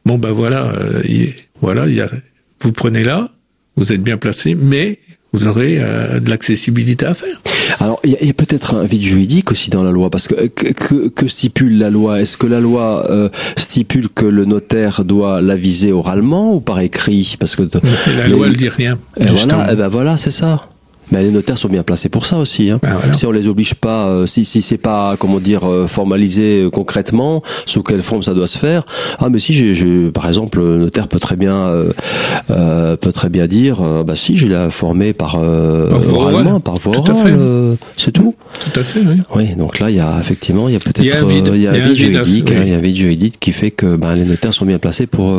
bon 0.05 0.17
ben 0.17 0.31
voilà, 0.31 0.71
euh, 0.77 1.01
voilà, 1.59 1.87
il 1.87 1.95
y 1.95 1.99
a, 1.99 2.07
vous 2.61 2.71
prenez 2.71 3.03
là, 3.03 3.29
vous 3.75 3.91
êtes 3.91 4.01
bien 4.01 4.15
placé, 4.15 4.55
mais 4.55 4.99
vous 5.33 5.47
aurez 5.47 5.77
euh, 5.79 6.19
de 6.19 6.29
l'accessibilité 6.29 7.05
à 7.05 7.13
faire. 7.13 7.41
Alors, 7.79 7.99
il 8.03 8.11
y 8.11 8.29
a, 8.29 8.33
peut-être 8.33 8.75
un 8.75 8.83
vide 8.83 9.01
juridique 9.01 9.51
aussi 9.51 9.69
dans 9.69 9.83
la 9.83 9.91
loi, 9.91 10.09
parce 10.09 10.27
que 10.27 10.47
que, 10.47 11.09
que 11.09 11.27
stipule 11.27 11.77
la 11.77 11.89
loi? 11.89 12.21
Est-ce 12.21 12.37
que 12.37 12.45
la 12.45 12.59
loi 12.59 13.05
euh, 13.09 13.29
stipule 13.57 14.09
que 14.09 14.25
le 14.25 14.45
notaire 14.45 15.03
doit 15.03 15.41
l'aviser 15.41 15.91
oralement 15.91 16.53
ou 16.53 16.59
par 16.59 16.79
écrit? 16.79 17.35
Parce 17.39 17.55
que 17.55 17.63
la 18.15 18.27
loi, 18.27 18.47
elle 18.47 18.57
dit 18.57 18.69
rien. 18.69 18.99
Et 19.17 19.25
voilà, 19.25 19.69
eh 19.71 19.75
ben 19.75 19.87
voilà, 19.87 20.17
c'est 20.17 20.31
ça. 20.31 20.61
Mais 21.11 21.23
les 21.23 21.31
notaires 21.31 21.57
sont 21.57 21.69
bien 21.69 21.83
placés 21.83 22.09
pour 22.09 22.25
ça 22.25 22.37
aussi. 22.37 22.69
Hein. 22.69 22.79
Ben 22.81 22.99
si 23.11 23.25
on 23.25 23.31
les 23.31 23.47
oblige 23.47 23.75
pas, 23.75 24.07
euh, 24.07 24.25
si 24.25 24.45
si 24.45 24.61
c'est 24.61 24.77
pas 24.77 25.15
comment 25.17 25.39
dire 25.39 25.61
euh, 25.65 25.87
formalisé 25.87 26.63
euh, 26.63 26.69
concrètement, 26.69 27.43
sous 27.65 27.83
quelle 27.83 28.01
forme 28.01 28.23
ça 28.23 28.33
doit 28.33 28.47
se 28.47 28.57
faire. 28.57 28.83
Ah 29.19 29.29
mais 29.29 29.39
si 29.39 29.53
j'ai, 29.53 30.11
par 30.11 30.27
exemple, 30.27 30.59
le 30.59 30.77
notaire 30.77 31.07
peut 31.07 31.19
très 31.19 31.35
bien 31.35 31.71
peut 32.47 33.11
très 33.11 33.29
bien 33.29 33.47
dire, 33.47 33.81
bah 34.05 34.15
si 34.15 34.37
j'ai 34.37 34.49
la 34.49 34.69
formé 34.69 35.13
par 35.13 35.39
par 36.63 36.75
voie 36.75 36.93
c'est 37.97 38.11
tout. 38.11 38.35
Tout 38.59 38.79
à 38.79 38.83
fait. 38.83 38.99
Oui. 38.99 39.21
oui 39.35 39.55
donc 39.55 39.79
là 39.79 39.89
il 39.89 39.95
y 39.95 39.99
a 39.99 40.17
effectivement 40.19 40.67
il 40.67 40.73
y 40.73 40.77
a 40.77 40.79
peut-être 40.79 40.99
il 40.99 41.05
y 41.05 41.11
a 41.11 41.19
un 41.19 41.25
vide, 41.25 41.45
juridique, 41.95 42.49
il 42.51 42.69
y 42.69 42.73
a 42.73 42.77
un 42.77 42.79
vide 42.79 42.95
juridique 42.95 43.39
qui 43.39 43.51
fait 43.51 43.71
que 43.71 43.95
ben, 43.95 44.15
les 44.15 44.25
notaires 44.25 44.53
sont 44.53 44.65
bien 44.65 44.79
placés 44.79 45.07
pour 45.07 45.33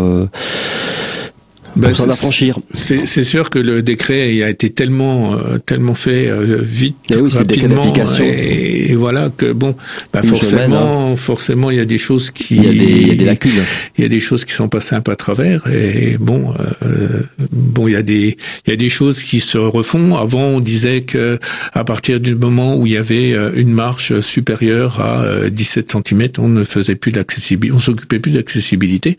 ben, 1.77 1.93
s'en 1.93 2.09
affranchir. 2.09 2.59
C'est 2.73 3.25
sûr 3.25 3.51
que 3.51 3.59
le 3.59 3.83
décret 3.83 4.43
a 4.43 4.49
été 4.49 4.71
tellement 4.71 5.35
euh, 5.35 5.59
tellement 5.59 5.95
fait 5.95 6.29
euh, 6.29 6.61
vite, 6.63 6.97
et 7.11 7.15
eh 7.17 7.21
oui, 7.21 7.31
rapidement, 7.33 7.93
et, 8.21 8.93
et, 8.93 8.95
voilà 8.95 9.31
que 9.37 9.53
bon, 9.53 9.75
bah 10.13 10.23
forcément, 10.23 11.13
hein. 11.13 11.17
forcément, 11.17 11.71
il 11.71 11.79
y 11.79 11.81
a 11.81 11.85
des 11.85 11.99
choses 11.99 12.31
qui, 12.31 12.57
il 12.57 12.65
y 12.65 12.69
a 12.69 12.73
des, 12.73 13.01
il 13.01 13.09
y 13.09 13.11
a 13.13 13.15
des 13.15 13.25
lacunes, 13.25 13.51
il 13.99 14.03
y 14.03 14.05
a 14.05 14.09
des 14.09 14.21
choses 14.21 14.45
qui 14.45 14.53
sont 14.53 14.69
passées 14.69 14.95
un 14.95 15.01
peu 15.01 15.13
à 15.13 15.17
travers, 15.17 15.67
et 15.69 16.17
bon, 16.19 16.53
euh, 16.85 17.23
bon, 17.53 17.89
il 17.89 17.93
y 17.93 17.97
a 17.97 18.03
des, 18.03 18.37
il 18.67 18.71
y 18.71 18.73
a 18.73 18.77
des 18.77 18.89
choses 18.89 19.23
qui 19.23 19.41
se 19.41 19.59
refont. 19.59 20.17
Avant, 20.17 20.45
on 20.45 20.61
disait 20.61 21.01
que 21.01 21.39
à 21.73 21.85
partir 21.85 22.21
du 22.21 22.35
moment 22.35 22.77
où 22.77 22.87
il 22.87 22.93
y 22.93 22.97
avait 22.97 23.35
une 23.55 23.73
marche 23.73 24.21
supérieure 24.21 25.01
à 25.01 25.51
17 25.51 25.93
cm, 26.07 26.29
on 26.39 26.49
ne 26.49 26.65
faisait 26.65 26.95
plus 26.95 27.13
d'accessibilité, 27.13 27.75
on 27.75 27.81
s'occupait 27.81 28.19
plus 28.19 28.33
d'accessibilité. 28.33 29.17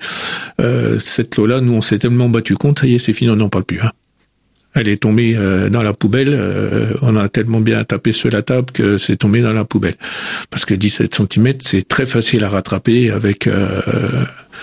cette 1.00 1.36
loi-là, 1.38 1.62
nous, 1.62 1.74
on 1.74 1.82
s'est 1.82 2.00
tellement 2.00 2.29
battu 2.29 2.45
tu 2.46 2.56
comptes, 2.56 2.80
ça 2.80 2.88
y 2.88 2.96
est, 2.96 3.00
c'est 3.00 3.14
fini, 3.14 3.30
on 3.30 3.36
n'en 3.36 3.50
parle 3.50 3.66
plus. 3.66 3.82
Hein. 3.82 3.92
Elle 4.75 4.90
est 4.90 4.98
tombée 4.98 5.36
euh, 5.38 5.70
dans 5.70 5.82
la 5.82 5.94
poubelle. 5.94 6.32
Euh, 6.34 6.92
on 7.02 7.16
a 7.16 7.30
tellement 7.30 7.62
bien 7.62 7.82
tapé 7.86 8.12
sur 8.12 8.30
la 8.30 8.42
table 8.42 8.72
que 8.74 8.98
c'est 8.98 9.16
tombé 9.16 9.40
dans 9.40 9.54
la 9.54 9.64
poubelle. 9.64 9.96
Parce 10.50 10.66
que 10.66 10.74
17 10.74 11.16
cm, 11.16 11.54
c'est 11.62 11.88
très 11.88 12.06
facile 12.06 12.44
à 12.44 12.50
rattraper 12.50 13.10
avec 13.10 13.48
euh, 13.48 13.80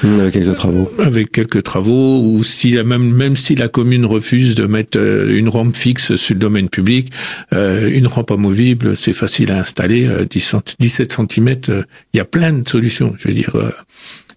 avec 0.05 0.35
quelques 0.35 0.55
travaux. 0.55 0.93
Avec 0.99 1.33
quelques 1.33 1.63
travaux, 1.63 2.21
ou 2.23 2.45
si 2.45 2.77
même 2.85 3.11
même 3.11 3.37
si 3.37 3.55
la 3.55 3.69
commune 3.69 4.05
refuse 4.05 4.55
de 4.55 4.67
mettre 4.67 4.99
une 4.99 5.49
rampe 5.49 5.75
fixe 5.75 6.17
sur 6.17 6.35
le 6.35 6.41
domaine 6.41 6.69
public, 6.69 7.11
une 7.53 8.07
rampe 8.07 8.33
amovible, 8.33 8.97
c'est 8.97 9.13
facile 9.13 9.53
à 9.53 9.61
installer. 9.61 10.09
17 10.29 11.13
cm, 11.13 11.57
il 12.13 12.17
y 12.17 12.21
a 12.21 12.25
plein 12.25 12.53
de 12.53 12.69
solutions. 12.69 13.15
Je 13.19 13.29
veux 13.29 13.35
dire, 13.35 13.55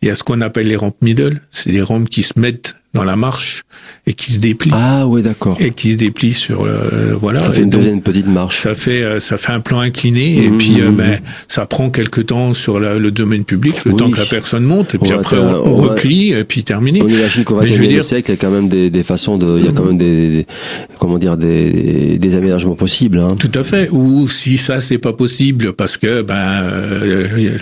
il 0.01 0.07
y 0.07 0.11
a 0.11 0.15
ce 0.15 0.23
qu'on 0.23 0.41
appelle 0.41 0.67
les 0.67 0.75
rampes 0.75 0.97
middle, 1.01 1.39
c'est 1.51 1.71
des 1.71 1.81
rampes 1.81 2.09
qui 2.09 2.23
se 2.23 2.39
mettent 2.39 2.75
dans 2.95 3.03
la 3.03 3.15
marche 3.15 3.63
et 4.07 4.13
qui 4.13 4.31
se 4.31 4.39
déplie. 4.39 4.71
Ah 4.73 5.05
oui, 5.05 5.21
d'accord. 5.21 5.57
Et 5.59 5.71
qui 5.71 5.91
se 5.91 5.97
déplie 5.97 6.31
sur 6.31 6.65
le 6.65 7.13
voilà. 7.19 7.41
Ça 7.41 7.51
fait 7.51 7.61
une 7.61 7.69
deuxième 7.69 8.01
petite 8.01 8.25
marche. 8.25 8.61
Ça 8.61 8.73
fait 8.73 9.03
euh, 9.03 9.19
ça 9.19 9.37
fait 9.37 9.51
un 9.51 9.59
plan 9.59 9.81
incliné 9.81 10.43
et 10.43 10.49
mmh, 10.49 10.57
puis 10.57 10.81
euh, 10.81 10.91
mmh, 10.91 10.95
ben 10.95 11.11
mmh. 11.11 11.23
ça 11.47 11.65
prend 11.65 11.89
quelque 11.89 12.21
temps 12.21 12.53
sur 12.53 12.79
le 12.79 13.11
domaine 13.11 13.43
public, 13.43 13.85
le 13.85 13.93
temps 13.93 14.09
que 14.09 14.17
la 14.17 14.25
personne 14.25 14.63
monte 14.63 14.95
et 14.95 14.97
puis 14.97 15.11
après 15.11 15.37
on, 15.37 15.75
replie 15.75 16.31
et 16.31 16.45
puis 16.45 16.63
terminé. 16.63 17.01
On 17.03 17.07
imagine 17.07 17.43
qu'au 17.43 17.57
XXIe 17.57 18.01
siècle, 18.01 18.31
il 18.31 18.35
y 18.35 18.37
a 18.37 18.41
quand 18.41 18.51
même 18.51 18.69
des, 18.69 18.89
des 18.89 19.03
façons 19.03 19.37
de, 19.37 19.59
il 19.59 19.65
y 19.65 19.67
a 19.67 19.71
quand 19.73 19.83
même 19.83 19.97
des, 19.97 20.47
comment 20.97 21.17
dire 21.17 21.35
des, 21.35 22.17
des 22.17 22.35
aménagements 22.35 22.75
possibles. 22.75 23.19
Hein. 23.19 23.35
Tout 23.37 23.51
à 23.53 23.63
fait. 23.63 23.89
Ou 23.91 24.27
si 24.29 24.57
ça 24.57 24.79
c'est 24.79 24.97
pas 24.97 25.13
possible 25.13 25.73
parce 25.73 25.97
que 25.97 26.21
ben 26.21 26.63
euh, 26.63 27.57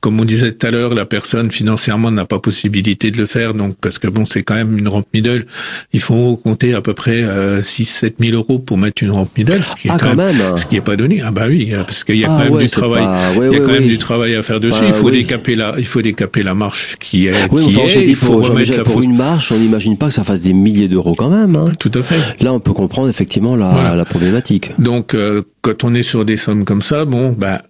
comme 0.00 0.20
on 0.20 0.24
disait 0.24 0.52
tout 0.52 0.66
à 0.66 0.70
l'heure, 0.70 0.94
la 0.94 1.04
personne 1.06 1.50
financièrement 1.50 2.10
n'a 2.10 2.24
pas 2.24 2.38
possibilité 2.38 3.10
de 3.10 3.16
le 3.18 3.26
faire, 3.26 3.54
donc 3.54 3.74
parce 3.80 3.98
que 3.98 4.06
bon, 4.08 4.24
c'est 4.24 4.42
quand 4.42 4.54
même 4.54 4.78
une 4.78 4.86
rampe 4.88 5.06
middle. 5.12 5.44
Il 5.92 6.00
faut 6.00 6.36
compter 6.36 6.72
à 6.74 6.80
peu 6.80 6.94
près 6.94 7.22
euh, 7.24 7.60
6-7 7.62 8.12
000 8.20 8.36
euros 8.36 8.58
pour 8.58 8.78
mettre 8.78 9.02
une 9.02 9.10
rampe 9.10 9.36
middle, 9.36 9.62
ce 9.64 9.74
qui 9.74 9.88
est 9.88 9.90
Ah, 9.92 9.98
quand, 10.00 10.10
quand 10.10 10.16
même, 10.16 10.36
même. 10.36 10.56
ce 10.56 10.66
qui 10.66 10.76
est 10.76 10.80
pas 10.80 10.96
donné. 10.96 11.20
Ah 11.24 11.30
bah 11.32 11.46
oui, 11.48 11.72
parce 11.86 12.04
qu'il 12.04 12.16
y 12.16 12.24
a 12.24 12.28
Ah 12.30 12.36
quand 12.38 12.44
même 12.44 12.52
ouais, 12.54 12.62
du 12.64 12.70
travail. 12.70 13.02
pas- 13.04 13.32
ouais, 13.38 13.48
il 13.50 13.52
y 13.52 13.56
a 13.56 13.60
ouais, 13.60 13.66
quand 13.66 13.72
même 13.72 13.86
du 13.88 13.98
travail 13.98 14.34
à 14.36 14.42
faire 14.42 14.60
dessus. 14.60 14.80
Bah 14.82 14.86
il 14.88 14.92
faut 14.94 15.10
décaper 15.10 15.54
la, 15.56 15.74
il 15.78 15.86
faut 15.86 16.02
décaper 16.02 16.42
la 16.42 16.54
marche 16.54 16.94
qui 17.00 17.26
est, 17.26 17.32
Oui, 17.50 17.64
qui 17.66 17.76
enfin, 17.76 17.88
est. 17.88 18.02
dit, 18.04 18.10
il 18.10 18.14
faut 18.14 18.34
pour, 18.38 18.48
remettre 18.48 18.76
la 18.76 18.84
pour 18.84 18.94
fausse. 18.94 19.04
une 19.04 19.16
marche, 19.16 19.50
on 19.52 19.58
n'imagine 19.58 19.96
pas 19.96 20.06
que 20.08 20.14
ça 20.14 20.24
fasse 20.24 20.42
des 20.42 20.52
milliers 20.52 20.88
d'euros 20.88 21.14
quand 21.16 21.30
même. 21.30 21.56
hein. 21.56 21.72
Tout 21.78 21.90
à 21.94 22.02
fait. 22.02 22.20
Là, 22.40 22.52
on 22.52 22.60
peut 22.60 22.72
comprendre 22.72 23.08
effectivement 23.08 23.56
la, 23.56 23.70
Voilà. 23.70 23.94
la 23.96 24.04
problématique. 24.04 24.70
Donc, 24.78 25.14
euh, 25.14 25.42
quand 25.62 25.84
on 25.84 25.92
est 25.94 26.02
sur 26.02 26.24
des 26.24 26.36
sommes 26.36 26.64
comme 26.64 26.82
ça, 26.82 27.04
bon, 27.04 27.32
bah, 27.36 27.62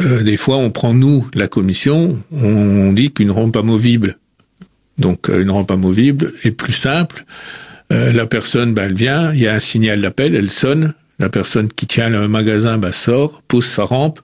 euh, 0.00 0.22
des 0.22 0.36
fois, 0.36 0.56
on 0.56 0.70
prend 0.70 0.92
nous, 0.92 1.28
la 1.34 1.48
commission, 1.48 2.18
on 2.32 2.92
dit 2.92 3.12
qu'une 3.12 3.30
rampe 3.30 3.56
amovible, 3.56 4.16
donc 4.98 5.28
euh, 5.28 5.42
une 5.42 5.50
rampe 5.50 5.70
amovible 5.70 6.32
est 6.44 6.50
plus 6.50 6.72
simple. 6.72 7.24
Euh, 7.92 8.12
la 8.12 8.26
personne, 8.26 8.74
bah, 8.74 8.82
elle 8.86 8.94
vient, 8.94 9.32
il 9.32 9.40
y 9.40 9.48
a 9.48 9.54
un 9.54 9.58
signal 9.58 10.00
d'appel, 10.00 10.34
elle 10.34 10.50
sonne. 10.50 10.94
La 11.20 11.28
personne 11.28 11.68
qui 11.68 11.86
tient 11.86 12.08
le 12.08 12.26
magasin 12.26 12.76
bah, 12.76 12.90
sort, 12.90 13.42
pose 13.46 13.64
sa 13.64 13.84
rampe, 13.84 14.18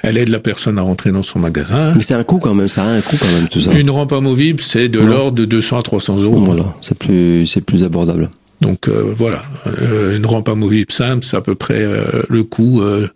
elle 0.00 0.18
aide 0.18 0.28
la 0.28 0.40
personne 0.40 0.78
à 0.78 0.82
rentrer 0.82 1.10
dans 1.10 1.22
son 1.22 1.38
magasin. 1.38 1.94
Mais 1.96 2.02
c'est 2.02 2.12
un 2.12 2.22
coût 2.22 2.38
quand 2.38 2.52
même, 2.52 2.68
ça 2.68 2.84
a 2.84 2.88
un 2.88 3.00
coût 3.00 3.16
quand 3.18 3.32
même 3.32 3.48
tout 3.48 3.60
ça. 3.60 3.72
Une 3.72 3.88
rampe 3.88 4.12
amovible, 4.12 4.60
c'est 4.60 4.90
de 4.90 5.00
l'ordre 5.00 5.38
de 5.38 5.46
200 5.46 5.78
à 5.78 5.82
300 5.82 6.18
euros. 6.18 6.44
Voilà, 6.44 6.74
c'est 6.82 6.98
plus, 6.98 7.46
c'est 7.46 7.62
plus 7.62 7.82
abordable. 7.82 8.28
Donc 8.64 8.88
euh, 8.88 9.12
voilà, 9.14 9.42
Euh, 9.66 10.16
une 10.16 10.24
rampe 10.24 10.48
amovible 10.48 10.90
simple, 10.90 11.22
c'est 11.22 11.36
à 11.36 11.42
peu 11.42 11.54
près 11.54 11.82
euh, 11.82 12.22
le 12.30 12.44
coût, 12.44 12.80
euh, 12.80 13.06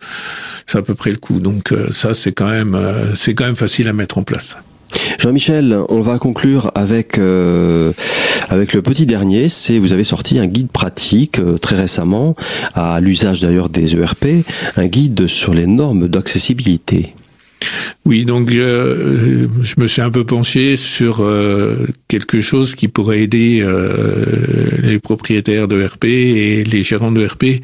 c'est 0.66 0.76
à 0.76 0.82
peu 0.82 0.94
près 0.94 1.10
le 1.10 1.16
coût. 1.16 1.40
Donc 1.40 1.72
euh, 1.72 1.88
ça, 1.90 2.12
c'est 2.12 2.32
quand 2.32 2.50
même, 2.50 2.74
euh, 2.74 3.14
c'est 3.14 3.34
facile 3.54 3.88
à 3.88 3.94
mettre 3.94 4.18
en 4.18 4.24
place. 4.24 4.58
Jean-Michel, 5.18 5.74
on 5.88 6.00
va 6.00 6.18
conclure 6.18 6.70
avec 6.74 7.18
euh, 7.18 7.92
le 8.50 8.82
petit 8.82 9.06
dernier. 9.06 9.48
C'est 9.48 9.78
vous 9.78 9.94
avez 9.94 10.04
sorti 10.04 10.38
un 10.38 10.46
guide 10.46 10.68
pratique 10.70 11.38
euh, 11.38 11.56
très 11.56 11.76
récemment 11.76 12.36
à 12.74 13.00
l'usage 13.00 13.40
d'ailleurs 13.40 13.70
des 13.70 13.96
ERP, 13.96 14.44
un 14.76 14.86
guide 14.86 15.28
sur 15.28 15.54
les 15.54 15.66
normes 15.66 16.08
d'accessibilité. 16.08 17.14
Oui, 18.08 18.24
donc 18.24 18.50
euh, 18.52 19.46
je 19.60 19.74
me 19.76 19.86
suis 19.86 20.00
un 20.00 20.08
peu 20.08 20.24
penché 20.24 20.76
sur 20.76 21.18
euh, 21.20 21.74
quelque 22.08 22.40
chose 22.40 22.74
qui 22.74 22.88
pourrait 22.88 23.20
aider 23.20 23.60
euh, 23.62 24.24
les 24.82 24.98
propriétaires 24.98 25.68
de 25.68 25.84
RP 25.84 26.04
et 26.06 26.64
les 26.64 26.82
gérants 26.82 27.12
de 27.12 27.26
RP 27.26 27.60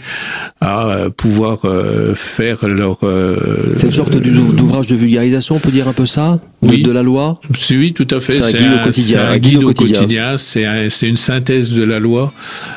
à 0.60 0.86
euh, 0.90 1.08
pouvoir 1.08 1.60
euh, 1.64 2.14
faire 2.14 2.68
leur. 2.68 2.98
euh, 3.04 3.36
C'est 3.78 3.86
une 3.86 3.92
sorte 3.92 4.16
d'ou- 4.18 4.52
d'ouvrage 4.52 4.86
de 4.86 4.94
vulgarisation, 4.96 5.56
on 5.56 5.60
peut 5.60 5.70
dire 5.70 5.88
un 5.88 5.94
peu 5.94 6.04
ça, 6.04 6.38
Oui. 6.60 6.82
de 6.82 6.90
la 6.90 7.02
loi? 7.02 7.40
Oui, 7.70 7.94
tout 7.94 8.06
à 8.10 8.20
fait. 8.20 8.32
C'est 8.34 8.58
un 8.58 8.58
guide 8.58 8.74
au 8.74 8.84
quotidien, 8.84 9.16
c'est 9.16 9.34
un 9.34 9.38
guide 9.38 9.64
au 9.64 9.72
quotidien. 9.72 10.36
C'est 10.36 10.64
un- 10.66 10.88
une 11.14 11.16
synthèse 11.16 11.72
de 11.72 11.84
la 11.84 12.00
loi 12.00 12.34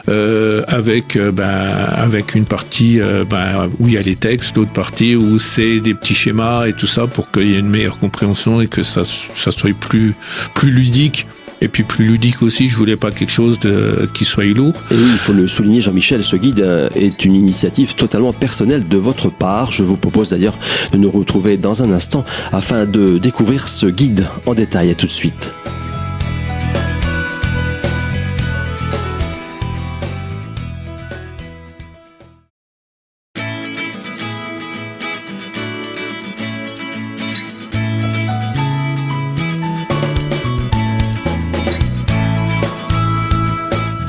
euh, 0.07 0.63
avec 0.69 1.17
euh, 1.17 1.33
ben, 1.33 1.43
avec 1.43 2.33
une 2.33 2.45
partie 2.45 3.01
euh, 3.01 3.25
ben, 3.29 3.69
où 3.79 3.89
il 3.89 3.95
y 3.95 3.97
a 3.97 4.01
les 4.01 4.15
textes, 4.15 4.55
l'autre 4.55 4.71
partie 4.71 5.17
où 5.17 5.37
c'est 5.37 5.81
des 5.81 5.93
petits 5.95 6.13
schémas 6.15 6.67
et 6.67 6.73
tout 6.73 6.87
ça 6.87 7.07
pour 7.07 7.29
qu'il 7.29 7.56
une 7.59 7.69
meilleure 7.69 7.99
compréhension 7.99 8.61
et 8.61 8.67
que 8.67 8.83
ça 8.83 9.03
ça 9.03 9.51
soit 9.51 9.73
plus 9.73 10.13
plus 10.53 10.71
ludique. 10.71 11.27
Et 11.59 11.67
puis 11.69 11.83
plus 11.83 12.05
ludique 12.05 12.43
aussi, 12.43 12.67
je 12.67 12.77
voulais 12.77 12.97
pas 12.97 13.09
quelque 13.09 13.31
chose 13.31 13.57
qui 14.13 14.25
soit 14.25 14.45
lourd. 14.45 14.75
Et 14.91 14.93
oui, 14.93 15.09
il 15.11 15.17
faut 15.17 15.33
le 15.33 15.47
souligner, 15.47 15.81
Jean-Michel, 15.81 16.23
ce 16.23 16.35
guide 16.35 16.59
euh, 16.59 16.87
est 16.93 17.25
une 17.25 17.33
initiative 17.33 17.95
totalement 17.95 18.31
personnelle 18.31 18.87
de 18.87 18.97
votre 18.97 19.29
part. 19.29 19.71
Je 19.71 19.83
vous 19.83 19.97
propose 19.97 20.29
d'ailleurs 20.29 20.57
de 20.91 20.97
nous 20.97 21.09
retrouver 21.09 21.57
dans 21.57 21.81
un 21.81 21.91
instant 21.91 22.23
afin 22.51 22.85
de 22.85 23.17
découvrir 23.17 23.67
ce 23.67 23.87
guide 23.87 24.27
en 24.45 24.53
détail. 24.53 24.91
À 24.91 24.95
tout 24.95 25.07
de 25.07 25.11
suite. 25.11 25.51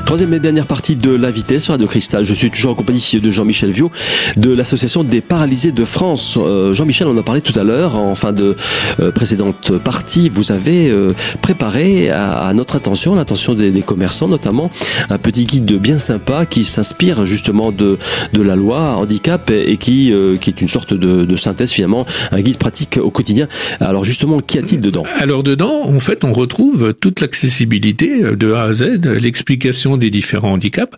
Troisième 0.09 0.33
et 0.33 0.39
dernière 0.39 0.65
partie 0.65 0.95
de 0.95 1.11
l'invité 1.11 1.59
sur 1.59 1.73
Radio 1.73 1.85
Cristal. 1.85 2.23
Je 2.23 2.33
suis 2.33 2.49
toujours 2.49 2.71
en 2.71 2.73
compagnie 2.73 3.19
de 3.21 3.29
Jean-Michel 3.29 3.69
Viau 3.69 3.91
de 4.37 4.49
l'association 4.51 5.03
des 5.03 5.21
paralysés 5.21 5.71
de 5.71 5.85
France. 5.85 6.35
Euh, 6.41 6.73
Jean-Michel, 6.73 7.05
on 7.05 7.15
en 7.15 7.21
parlait 7.21 7.41
tout 7.41 7.53
à 7.59 7.63
l'heure 7.63 7.95
en 7.95 8.15
fin 8.15 8.33
de 8.33 8.55
euh, 8.99 9.11
précédente 9.11 9.77
partie. 9.77 10.27
Vous 10.27 10.51
avez 10.51 10.89
euh, 10.89 11.13
préparé 11.43 12.09
à, 12.09 12.39
à 12.39 12.51
notre 12.55 12.75
attention, 12.75 13.13
l'attention 13.13 13.53
des, 13.53 13.69
des 13.69 13.83
commerçants 13.83 14.27
notamment, 14.27 14.71
un 15.11 15.19
petit 15.19 15.45
guide 15.45 15.71
bien 15.73 15.99
sympa 15.99 16.47
qui 16.47 16.63
s'inspire 16.63 17.23
justement 17.25 17.71
de, 17.71 17.99
de 18.33 18.41
la 18.41 18.55
loi 18.55 18.95
handicap 18.97 19.51
et, 19.51 19.77
qui, 19.77 20.11
euh, 20.11 20.37
qui 20.37 20.49
est 20.49 20.59
une 20.59 20.69
sorte 20.69 20.91
de, 20.91 21.23
de 21.23 21.35
synthèse 21.35 21.69
finalement, 21.69 22.07
un 22.31 22.41
guide 22.41 22.57
pratique 22.57 22.97
au 22.97 23.11
quotidien. 23.11 23.47
Alors 23.79 24.05
justement, 24.05 24.39
qu'y 24.39 24.57
a-t-il 24.57 24.81
dedans? 24.81 25.03
Alors 25.17 25.43
dedans, 25.43 25.83
en 25.85 25.99
fait, 25.99 26.23
on 26.23 26.33
retrouve 26.33 26.95
toute 26.99 27.21
l'accessibilité 27.21 28.23
de 28.35 28.53
A 28.53 28.63
à 28.63 28.73
Z, 28.73 29.05
l'explication 29.05 29.98
des 29.99 30.09
différents 30.09 30.53
handicaps. 30.53 30.97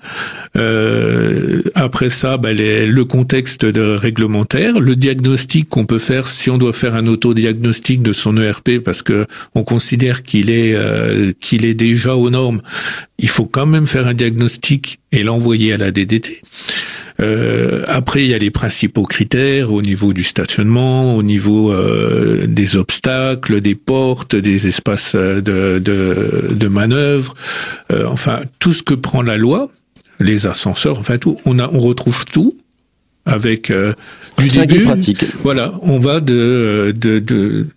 Euh, 0.55 1.62
après 1.75 2.10
ça, 2.10 2.38
bah, 2.38 2.53
le 2.53 3.03
contexte 3.03 3.65
réglementaire, 3.65 4.79
le 4.79 4.96
diagnostic 4.96 5.70
qu'on 5.70 5.86
peut 5.86 6.00
faire 6.00 6.27
si 6.27 6.50
on 6.50 6.58
doit 6.58 6.74
faire 6.74 6.96
un 6.96 7.08
autodiagnostic 7.08 8.01
de 8.01 8.13
son 8.13 8.38
ERP 8.38 8.79
parce 8.84 9.01
que 9.01 9.25
on 9.55 9.63
considère 9.63 10.24
qu'il 10.24 10.50
est 10.50 10.74
euh, 10.75 11.31
qu'il 11.39 11.65
est 11.65 11.74
déjà 11.74 12.15
aux 12.15 12.29
normes. 12.29 12.62
Il 13.20 13.29
faut 13.29 13.46
quand 13.46 13.65
même 13.65 13.88
faire 13.88 14.08
un 14.08 14.13
diagnostic 14.13 15.00
et 15.12 15.24
l'envoyer 15.24 15.74
à 15.74 15.77
la 15.77 15.91
DDT. 15.91 16.41
Euh, 17.21 17.83
après, 17.87 18.23
il 18.23 18.29
y 18.29 18.33
a 18.33 18.37
les 18.37 18.51
principaux 18.51 19.03
critères 19.05 19.71
au 19.71 19.81
niveau 19.81 20.11
du 20.13 20.23
stationnement, 20.23 21.15
au 21.15 21.23
niveau 21.23 21.71
euh, 21.71 22.47
des 22.47 22.77
obstacles, 22.77 23.61
des 23.61 23.75
portes, 23.75 24.35
des 24.35 24.67
espaces 24.67 25.13
euh, 25.15 25.41
de, 25.41 25.79
de, 25.79 26.53
de 26.53 26.67
manœuvre, 26.67 27.33
euh, 27.91 28.05
enfin 28.07 28.39
tout 28.59 28.73
ce 28.73 28.81
que 28.83 28.93
prend 28.95 29.21
la 29.21 29.37
loi, 29.37 29.69
les 30.19 30.47
ascenseurs, 30.47 30.97
enfin 30.99 31.17
tout, 31.17 31.37
on 31.45 31.59
a, 31.59 31.69
on 31.71 31.79
retrouve 31.79 32.25
tout 32.25 32.55
avec 33.25 33.69
euh, 33.69 33.93
du 34.39 34.47
début. 34.47 34.83
pratique. 34.83 35.25
Voilà, 35.43 35.73
on 35.83 35.99
va 35.99 36.19
de 36.21 36.93
de, 36.99 37.19
de 37.19 37.67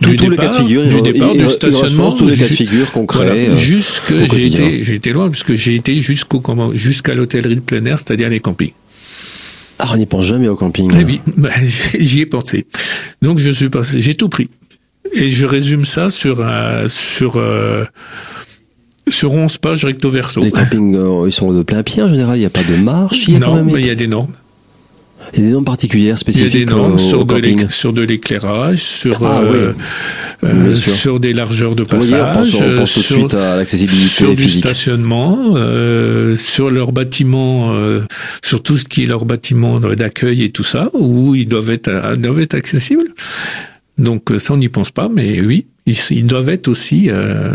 du 0.00 0.16
tous 0.16 0.24
les 0.24 0.30
départ, 0.30 0.46
cas 0.48 0.58
de 0.58 0.62
figure, 0.64 0.88
du 0.88 1.00
départ, 1.02 1.34
du 1.34 1.48
stationnement, 1.48 2.12
tous 2.12 2.28
les 2.28 2.36
cas 2.36 2.48
de 2.48 2.54
figure 2.54 2.90
concrets. 2.92 3.26
voilà, 3.26 3.34
euh, 3.34 3.56
jusque 3.56 4.12
j'ai 4.32 4.46
été 4.46 4.82
j'ai 4.84 4.94
été 4.94 5.12
loin 5.12 5.28
puisque 5.30 5.54
j'ai 5.54 5.74
été 5.74 5.96
jusqu'au 5.96 6.40
comment- 6.40 6.72
jusqu'à 6.74 7.14
l'hôtellerie 7.14 7.56
de 7.56 7.60
plein 7.60 7.84
air, 7.86 7.98
c'est-à-dire 7.98 8.28
les 8.30 8.40
campings. 8.40 8.72
Ah, 9.78 9.90
on 9.92 9.96
n'y 9.96 10.06
pense 10.06 10.24
jamais 10.24 10.48
au 10.48 10.56
camping. 10.56 10.90
Eh 10.98 11.04
oui, 11.04 11.20
bah, 11.36 11.50
j'y 11.98 12.20
ai 12.20 12.26
pensé. 12.26 12.66
Donc 13.22 13.38
je 13.38 13.50
suis 13.50 13.68
passé, 13.68 14.00
j'ai 14.00 14.14
tout 14.14 14.28
pris. 14.28 14.48
Et 15.12 15.28
je 15.28 15.46
résume 15.46 15.84
ça 15.84 16.10
sur 16.10 16.44
un, 16.44 16.88
sur 16.88 17.34
euh, 17.36 17.84
sur 19.08 19.32
11 19.32 19.58
pages 19.58 19.84
recto 19.84 20.10
verso. 20.10 20.42
Les 20.42 20.50
campings, 20.52 20.96
euh, 20.96 21.24
ils 21.26 21.32
sont 21.32 21.52
de 21.52 21.62
plein 21.62 21.82
pied 21.82 22.02
en 22.02 22.08
général, 22.08 22.36
il 22.36 22.40
n'y 22.40 22.46
a 22.46 22.50
pas 22.50 22.64
de 22.64 22.76
marche. 22.76 23.28
Il 23.28 23.34
y 23.34 23.36
a, 23.36 23.40
quand 23.40 23.50
Non, 23.50 23.56
même- 23.64 23.66
mais 23.74 23.80
il 23.80 23.86
y 23.86 23.90
a 23.90 23.94
des 23.94 24.06
normes. 24.08 24.32
Il 25.34 25.40
y 25.40 25.42
a 25.42 25.46
des 25.46 25.52
normes 25.52 25.64
particulières, 25.64 26.04
Il 26.04 26.08
y 26.08 26.12
a 26.12 26.16
spécifiques 26.16 26.52
des 26.52 26.64
normes 26.66 26.94
au 26.94 26.98
sur, 26.98 27.24
de 27.24 27.68
sur 27.68 27.92
l'éclairage, 27.92 28.78
sur 28.78 29.24
Ah, 29.24 29.40
euh, 29.42 29.72
oui. 30.42 30.48
euh, 30.48 30.74
sur 30.74 31.20
des 31.20 31.32
largeurs 31.32 31.74
de 31.74 31.82
on 31.82 31.86
passage, 31.86 32.34
pense, 32.34 32.60
on 32.60 32.76
pense 32.76 32.92
tout 32.92 33.00
de 33.00 33.04
sur, 33.04 33.16
suite 33.18 33.34
à 33.34 33.56
l'accessibilité 33.56 34.08
sur 34.08 34.30
du 34.34 34.42
physique. 34.42 34.60
stationnement, 34.64 35.54
euh, 35.56 36.34
sur 36.34 36.70
leur 36.70 36.92
bâtiment, 36.92 37.72
euh, 37.74 38.00
sur 38.42 38.62
tout 38.62 38.76
ce 38.76 38.84
qui 38.84 39.04
est 39.04 39.06
leur 39.06 39.24
bâtiment 39.24 39.80
d'accueil 39.80 40.42
et 40.42 40.50
tout 40.50 40.64
ça, 40.64 40.90
où 40.94 41.34
ils 41.34 41.48
doivent 41.48 41.70
être, 41.70 41.88
euh, 41.88 42.16
doivent 42.16 42.40
être 42.40 42.54
accessibles. 42.54 43.08
Donc 43.98 44.30
ça, 44.38 44.54
on 44.54 44.58
n'y 44.58 44.68
pense 44.68 44.90
pas, 44.90 45.08
mais 45.12 45.40
oui, 45.40 45.66
ils, 45.86 45.96
ils 46.10 46.26
doivent 46.26 46.48
être 46.48 46.68
aussi. 46.68 47.06
euh, 47.08 47.50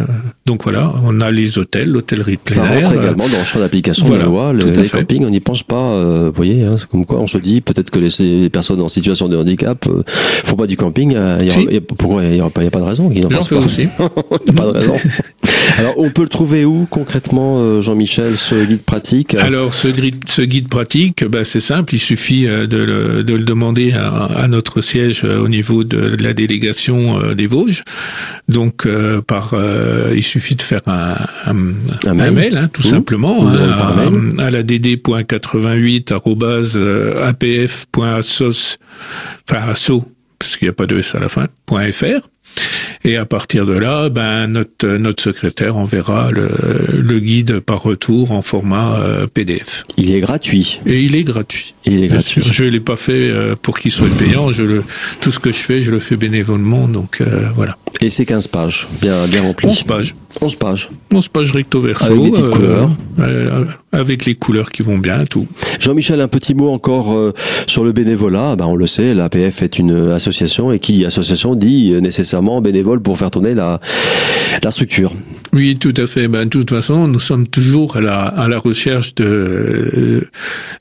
donc 0.45 0.63
voilà, 0.63 0.93
on 1.05 1.19
a 1.21 1.31
les 1.31 1.57
hôtels, 1.57 1.89
l'hôtellerie 1.89 2.39
de 2.43 2.51
Ça 2.51 2.61
plein 2.61 2.81
rentre 2.81 2.93
euh, 2.95 3.01
également 3.01 3.27
dans 3.29 3.37
le 3.39 3.45
champ 3.45 3.59
d'application 3.59 4.05
voilà, 4.05 4.23
de 4.23 4.25
la 4.25 4.31
loi. 4.31 4.53
Le- 4.53 4.65
les 4.71 4.83
fait. 4.83 4.99
campings, 4.99 5.25
on 5.25 5.29
n'y 5.29 5.39
pense 5.39 5.63
pas. 5.63 5.75
euh, 5.75 6.25
vous 6.27 6.35
voyez, 6.35 6.63
hein, 6.63 6.75
c'est 6.79 6.87
comme 6.87 7.05
quoi 7.05 7.19
on 7.19 7.27
se 7.27 7.37
dit 7.37 7.61
peut-être 7.61 7.89
que 7.89 7.99
les, 7.99 8.09
les 8.41 8.49
personnes 8.49 8.81
en 8.81 8.87
situation 8.87 9.27
de 9.27 9.37
handicap 9.37 9.85
euh, 9.87 10.03
font 10.07 10.55
pas 10.55 10.67
du 10.67 10.77
camping. 10.77 11.13
euh, 11.15 11.37
il 11.41 11.51
Si. 11.51 11.63
y 11.69 11.77
a- 11.77 11.81
pourquoi 11.81 12.23
il 12.23 12.31
n'y 12.31 12.39
a, 12.41 12.49
pas- 12.49 12.61
a 12.61 12.69
de 12.69 12.77
raison 12.77 13.09
qu'ils 13.09 13.21
n'en 13.23 13.29
fassent 13.29 13.49
pas. 13.49 13.55
aussi. 13.57 13.81
Il 13.99 14.53
n'y 14.53 14.59
a 14.59 14.61
pas 14.61 14.65
de 14.71 14.77
raison. 14.77 14.93
Alors, 15.77 15.93
on 15.97 16.09
peut 16.09 16.23
le 16.23 16.27
trouver 16.29 16.65
où 16.65 16.87
concrètement, 16.89 17.59
euh, 17.59 17.81
Jean-Michel, 17.81 18.35
ce 18.37 18.65
guide 18.65 18.81
pratique? 18.81 19.35
Alors, 19.35 19.73
ce 19.73 19.87
guide, 19.87 20.23
ce 20.27 20.41
guide 20.41 20.67
pratique, 20.69 21.23
bah, 21.23 21.43
c'est 21.45 21.59
simple, 21.59 21.93
il 21.95 21.99
suffit 21.99 22.43
de 22.45 22.77
le, 22.77 23.23
de 23.23 23.33
le 23.35 23.43
demander 23.43 23.93
à, 23.93 24.25
à 24.25 24.47
notre 24.47 24.81
siège 24.81 25.23
au 25.23 25.47
niveau 25.47 25.83
de 25.83 26.15
la 26.21 26.33
délégation 26.33 27.19
des 27.33 27.47
Vosges. 27.47 27.83
Donc, 28.47 28.85
euh, 28.85 29.21
par, 29.21 29.51
euh, 29.53 30.11
il 30.15 30.23
suffit 30.23 30.55
de 30.55 30.61
faire 30.61 30.81
un, 30.87 31.15
un, 31.45 31.55
Un 32.07 32.19
un 32.19 32.31
mail. 32.31 32.57
hein, 32.57 32.69
tout 32.71 32.81
Mmh. 32.81 32.91
simplement, 32.91 33.47
hein, 33.47 33.53
mail. 33.95 34.39
à, 34.39 34.45
à 34.45 34.51
la 34.51 34.63
dd.88 34.63 36.11
arrobase, 36.13 36.73
euh, 36.75 37.23
enfin 39.49 39.69
asso, 39.69 40.03
parce 40.39 40.57
qu'il 40.57 40.65
n'y 40.67 40.69
a 40.69 40.73
pas 40.73 40.87
de 40.87 40.97
S 40.97 41.15
à 41.15 41.19
la 41.19 41.29
fin, 41.29 41.47
.fr. 41.69 42.27
Et 43.03 43.17
à 43.17 43.25
partir 43.25 43.65
de 43.65 43.73
là, 43.73 44.09
ben 44.09 44.47
notre 44.47 44.87
notre 44.97 45.23
secrétaire 45.23 45.77
enverra 45.77 46.31
le, 46.31 46.49
le 46.93 47.19
guide 47.19 47.59
par 47.59 47.81
retour 47.81 48.31
en 48.31 48.41
format 48.41 48.99
euh, 48.99 49.25
PDF. 49.25 49.85
Il 49.97 50.13
est 50.13 50.19
gratuit. 50.19 50.79
Et 50.85 51.01
il 51.01 51.15
est 51.15 51.23
gratuit. 51.23 51.73
Il 51.85 52.03
est 52.03 52.07
gratuit. 52.07 52.43
Je 52.45 52.63
l'ai 52.63 52.79
pas 52.79 52.95
fait 52.95 53.29
euh, 53.29 53.55
pour 53.59 53.79
qu'il 53.79 53.91
soit 53.91 54.07
payant. 54.19 54.49
Je 54.49 54.63
le 54.63 54.83
tout 55.19 55.31
ce 55.31 55.39
que 55.39 55.51
je 55.51 55.57
fais, 55.57 55.81
je 55.81 55.89
le 55.89 55.99
fais 55.99 56.15
bénévolement. 56.15 56.87
Donc 56.87 57.21
euh, 57.21 57.49
voilà. 57.55 57.77
Et 58.01 58.09
c'est 58.09 58.25
15 58.25 58.47
pages, 58.47 58.87
bien, 59.01 59.27
bien 59.27 59.41
rempli. 59.41 59.67
11 59.67 59.83
pages. 59.83 60.15
11 60.41 60.55
pages. 60.55 60.89
11 61.11 61.27
pages 61.27 61.51
recto 61.51 61.81
verso. 61.81 62.13
Avec 62.13 62.33
petites 62.33 62.49
couleurs. 62.49 62.89
avec 63.91 64.25
les 64.25 64.35
couleurs 64.35 64.71
qui 64.71 64.81
vont 64.81 64.97
bien, 64.97 65.23
tout. 65.25 65.47
Jean-Michel, 65.79 66.21
un 66.21 66.27
petit 66.27 66.53
mot 66.53 66.69
encore 66.69 67.33
sur 67.67 67.83
le 67.83 67.91
bénévolat. 67.91 68.55
Ben, 68.55 68.65
on 68.65 68.75
le 68.75 68.87
sait, 68.87 69.13
l'APF 69.13 69.61
est 69.61 69.77
une 69.77 70.11
association 70.11 70.71
et 70.71 70.79
qui 70.79 71.05
association 71.05 71.55
dit 71.55 71.91
euh, 71.93 72.01
nécessairement 72.31 72.61
bénévole 72.61 73.01
pour 73.01 73.17
faire 73.17 73.29
tourner 73.29 73.53
la 73.53 73.79
structure. 74.69 75.13
Oui, 75.53 75.75
tout 75.77 75.93
à 75.97 76.07
fait. 76.07 76.27
Ben, 76.29 76.45
de 76.45 76.49
toute 76.49 76.69
façon, 76.69 77.07
nous 77.09 77.19
sommes 77.19 77.45
toujours 77.47 77.97
à 77.97 78.01
la, 78.01 78.19
à 78.23 78.47
la 78.47 78.57
recherche 78.57 79.13
de, 79.15 80.23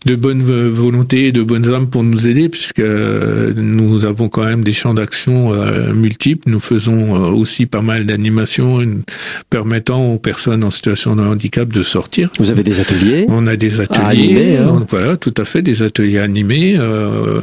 de 0.06 0.14
bonnes 0.14 0.42
volontés 0.68 1.26
et 1.26 1.32
de 1.32 1.42
bonnes 1.42 1.72
âmes 1.74 1.88
pour 1.90 2.04
nous 2.04 2.28
aider, 2.28 2.48
puisque 2.48 2.80
nous 2.80 4.04
avons 4.04 4.28
quand 4.28 4.44
même 4.44 4.62
des 4.62 4.72
champs 4.72 4.94
d'action 4.94 5.52
euh, 5.52 5.92
multiples. 5.92 6.48
Nous 6.48 6.60
faisons 6.60 7.16
euh, 7.16 7.28
aussi 7.30 7.66
pas 7.66 7.82
mal 7.82 8.06
d'animations 8.06 8.80
une- 8.80 9.02
permettant 9.50 10.12
aux 10.12 10.18
personnes 10.18 10.62
en 10.62 10.70
situation 10.70 11.16
de 11.16 11.22
handicap 11.22 11.68
de 11.72 11.82
sortir. 11.82 12.30
Vous 12.38 12.52
avez 12.52 12.62
des 12.62 12.78
ateliers 12.78 13.24
On 13.28 13.48
a 13.48 13.56
des 13.56 13.80
ateliers, 13.80 14.04
animer, 14.04 14.56
hein. 14.58 14.68
on- 14.82 14.86
voilà, 14.88 15.16
tout 15.16 15.34
à 15.36 15.44
fait, 15.44 15.62
des 15.62 15.82
ateliers 15.82 16.18
animés. 16.18 16.76
euh, 16.78 17.40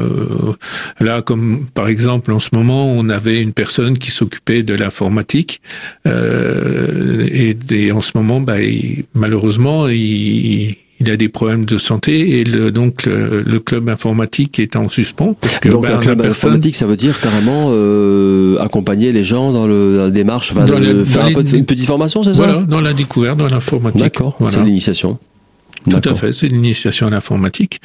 là, 1.02 1.22
comme 1.22 1.66
par 1.74 1.90
exemple, 1.90 2.32
en 2.32 2.40
ce 2.40 2.50
moment, 2.54 2.90
on 2.90 3.10
avait 3.10 3.42
une 3.42 3.52
personne 3.54 3.98
qui 3.98 4.12
s'occupait 4.12 4.64
de 4.64 4.74
l'informatique, 4.74 5.62
euh, 6.08 7.17
et 7.22 7.92
en 7.92 8.02
ce 8.02 8.12
moment, 8.16 8.40
bah, 8.42 8.62
il- 8.62 9.06
malheureusement, 9.14 9.88
il, 9.88 10.76
il 11.00 11.12
a 11.12 11.16
des 11.18 11.30
problèmes 11.30 11.64
de 11.66 11.78
santé, 11.78 12.40
et 12.40 12.44
le, 12.44 12.72
donc 12.72 13.06
le, 13.06 13.44
le 13.46 13.60
club 13.60 13.88
informatique 13.88 14.60
est 14.60 14.76
en 14.76 14.90
suspens 14.90 15.36
parce 15.40 15.60
que 15.60 15.70
Donc 15.70 15.84
bah, 15.84 15.96
un 15.98 16.00
club 16.00 16.22
personne- 16.22 16.50
informatique, 16.50 16.76
ça 16.76 16.88
veut 16.88 16.96
dire 16.98 17.20
carrément 17.22 17.68
euh, 17.70 18.58
accompagner 18.60 19.12
les 19.12 19.24
gens 19.24 19.52
dans, 19.52 19.68
le, 19.68 19.96
dans 19.98 20.04
la 20.06 20.10
démarche, 20.10 20.52
enfin, 20.52 20.66
Dans 20.66 20.74
faire 21.06 21.24
dans 21.24 21.30
un 21.30 21.34
peu 21.34 21.44
de- 21.44 21.52
les- 21.52 21.60
une 21.60 21.66
petite 21.66 21.86
formation, 21.86 22.24
c'est 22.24 22.32
Voilà, 22.32 22.64
dans 22.64 22.82
la 22.82 22.94
découverte, 22.94 23.38
dans 23.38 23.48
ça 23.48 23.56
l'informatique. 23.56 24.02
D'accord, 24.02 24.36
Voilà. 24.40 24.56
c'est 24.58 24.64
l'initiation. 24.64 25.20
Tout 25.90 26.10
à 26.10 26.14
fait, 26.16 26.32
c'est 26.32 26.48
l'initiation 26.48 27.08
à 27.08 27.10
l'informatique. 27.10 27.80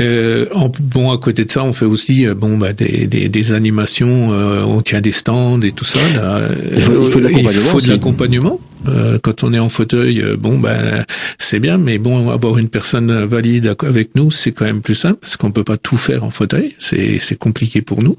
Euh, 0.00 0.46
en- 0.52 0.70
bon, 0.80 1.10
à 1.10 1.18
côté 1.18 1.44
de 1.44 1.50
ça, 1.50 1.62
on 1.64 1.72
fait 1.72 1.84
aussi 1.86 2.26
euh, 2.26 2.34
bon 2.34 2.58
bah 2.58 2.72
des, 2.72 3.06
des, 3.06 3.28
des 3.28 3.52
animations, 3.52 4.32
euh, 4.32 4.62
on 4.64 4.80
tient 4.80 5.00
des 5.00 5.12
stands 5.12 5.60
et 5.60 5.72
tout 5.72 5.84
ça. 5.84 5.98
Là. 6.16 6.48
Il 6.74 6.80
faut- 6.80 7.06
il 7.06 7.12
faut 7.12 7.80
de 7.80 7.86
Euh, 7.86 7.92
l'accompagnement. 7.92 8.60
Euh, 8.88 9.18
quand 9.20 9.42
on 9.42 9.52
est 9.52 9.58
en 9.58 9.68
fauteuil, 9.68 10.22
bon 10.38 10.58
ben 10.58 11.04
c'est 11.38 11.58
bien, 11.58 11.76
mais 11.76 11.98
bon 11.98 12.30
avoir 12.30 12.58
une 12.58 12.68
personne 12.68 13.24
valide 13.24 13.74
avec 13.82 14.14
nous, 14.14 14.30
c'est 14.30 14.52
quand 14.52 14.64
même 14.64 14.80
plus 14.82 14.94
simple 14.94 15.18
parce 15.20 15.36
qu'on 15.36 15.50
peut 15.50 15.64
pas 15.64 15.76
tout 15.76 15.96
faire 15.96 16.22
en 16.24 16.30
fauteuil, 16.30 16.74
c'est 16.78 17.18
c'est 17.18 17.36
compliqué 17.36 17.80
pour 17.82 18.02
nous. 18.02 18.16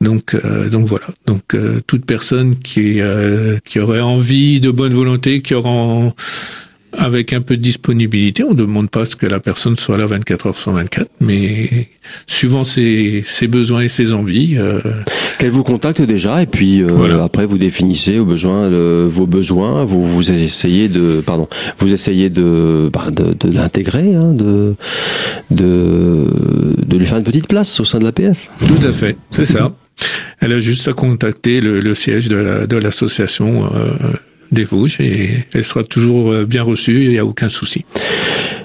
Donc 0.00 0.34
euh, 0.34 0.68
donc 0.68 0.86
voilà. 0.86 1.06
Donc 1.26 1.54
euh, 1.54 1.80
toute 1.86 2.04
personne 2.04 2.56
qui 2.58 3.00
euh, 3.00 3.58
qui 3.64 3.80
aurait 3.80 4.00
envie 4.00 4.60
de 4.60 4.70
bonne 4.70 4.94
volonté, 4.94 5.42
qui 5.42 5.54
aura 5.54 5.70
en- 5.70 6.14
avec 6.96 7.32
un 7.32 7.40
peu 7.40 7.56
de 7.56 7.62
disponibilité, 7.62 8.42
on 8.44 8.50
ne 8.50 8.54
demande 8.54 8.88
pas 8.90 9.04
ce 9.04 9.14
que 9.16 9.26
la 9.26 9.40
personne 9.40 9.76
soit 9.76 9.96
là 9.98 10.06
24 10.06 10.46
heures 10.46 10.56
sur 10.58 10.72
24, 10.72 11.08
mais 11.20 11.88
suivant 12.26 12.64
ses, 12.64 13.22
ses 13.24 13.46
besoins 13.46 13.82
et 13.82 13.88
ses 13.88 14.14
envies. 14.14 14.56
euh, 14.56 14.80
Qu'elle 15.38 15.50
vous 15.50 15.62
contacte 15.62 16.00
déjà 16.02 16.42
et 16.42 16.46
puis 16.46 16.82
euh, 16.82 16.86
Voilà. 16.88 17.22
après 17.22 17.46
vous 17.46 17.58
définissez 17.58 18.18
au 18.18 18.24
besoin 18.24 18.68
le- 18.70 19.06
vos 19.06 19.26
besoins, 19.26 19.84
vous 19.84 20.04
vous 20.04 20.30
essayez 20.32 20.88
de 20.88 21.20
pardon, 21.24 21.46
vous 21.78 21.92
essayez 21.92 22.30
de 22.30 22.90
bah, 22.92 23.10
de, 23.12 23.34
de 23.38 23.52
l'intégrer, 23.54 24.14
hein, 24.14 24.32
de 24.32 24.74
de 25.50 26.26
de 26.86 26.96
lui 26.96 27.06
faire 27.06 27.18
une 27.18 27.24
petite 27.24 27.48
place 27.48 27.78
au 27.80 27.84
sein 27.84 27.98
de 27.98 28.04
l'APF. 28.04 28.50
tout 28.66 28.86
à 28.86 28.92
fait, 28.92 29.16
c'est 29.30 29.44
ça. 29.46 29.72
Elle 30.40 30.52
a 30.52 30.58
juste 30.60 30.86
à 30.88 30.92
contacter 30.92 31.60
le, 31.60 31.80
le 31.80 31.94
siège 31.94 32.28
de 32.28 32.36
la- 32.36 32.66
de 32.66 32.76
l'association 32.76 33.64
euh, 33.74 33.90
des 34.52 34.64
Vosges 34.64 35.00
et 35.00 35.30
elle 35.54 35.64
sera 35.64 35.84
toujours 35.84 36.30
euh, 36.32 36.44
bien 36.44 36.62
reçue, 36.62 37.04
il 37.04 37.10
n'y 37.10 37.18
a 37.18 37.24
aucun 37.24 37.48
souci. 37.48 37.84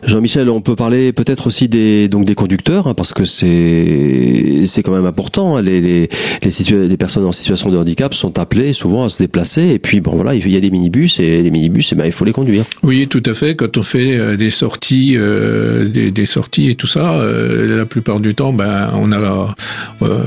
Jean-Michel, 0.05 0.49
on 0.49 0.59
peut 0.59 0.75
parler 0.75 1.13
peut-être 1.13 1.47
aussi 1.47 1.69
des 1.69 2.09
donc 2.09 2.25
des 2.25 2.35
conducteurs 2.35 2.87
hein, 2.87 2.93
parce 2.93 3.13
que 3.13 3.23
c'est 3.23 4.63
c'est 4.65 4.83
quand 4.83 4.91
même 4.93 5.05
important. 5.05 5.55
hein. 5.55 5.61
Les 5.61 5.79
les 5.79 6.09
les, 6.41 6.49
situa- 6.51 6.87
les 6.87 6.97
personnes 6.97 7.23
en 7.25 7.31
situation 7.31 7.69
de 7.69 7.77
handicap 7.77 8.13
sont 8.13 8.37
appelées 8.37 8.73
souvent 8.73 9.05
à 9.05 9.09
se 9.09 9.19
déplacer 9.23 9.69
et 9.69 9.79
puis 9.79 10.01
bon 10.01 10.11
voilà 10.15 10.35
il 10.35 10.45
y 10.51 10.57
a 10.57 10.59
des 10.59 10.71
minibus 10.71 11.19
et 11.19 11.41
les 11.41 11.51
minibus 11.51 11.89
eh 11.93 11.95
ben 11.95 12.05
il 12.05 12.11
faut 12.11 12.25
les 12.25 12.33
conduire. 12.33 12.65
Oui, 12.83 13.07
tout 13.07 13.23
à 13.25 13.33
fait. 13.33 13.55
Quand 13.55 13.77
on 13.77 13.83
fait 13.83 14.17
euh, 14.17 14.35
des 14.35 14.49
sorties, 14.49 15.13
euh, 15.15 15.85
des, 15.87 16.11
des 16.11 16.25
sorties 16.25 16.69
et 16.69 16.75
tout 16.75 16.87
ça, 16.87 17.13
euh, 17.13 17.77
la 17.77 17.85
plupart 17.85 18.19
du 18.19 18.35
temps, 18.35 18.51
ben 18.51 18.89
on 18.95 19.11
a, 19.13 19.55
euh, 20.01 20.17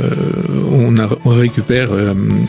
on, 0.73 0.97
a 0.97 1.09
on 1.27 1.31
récupère 1.31 1.91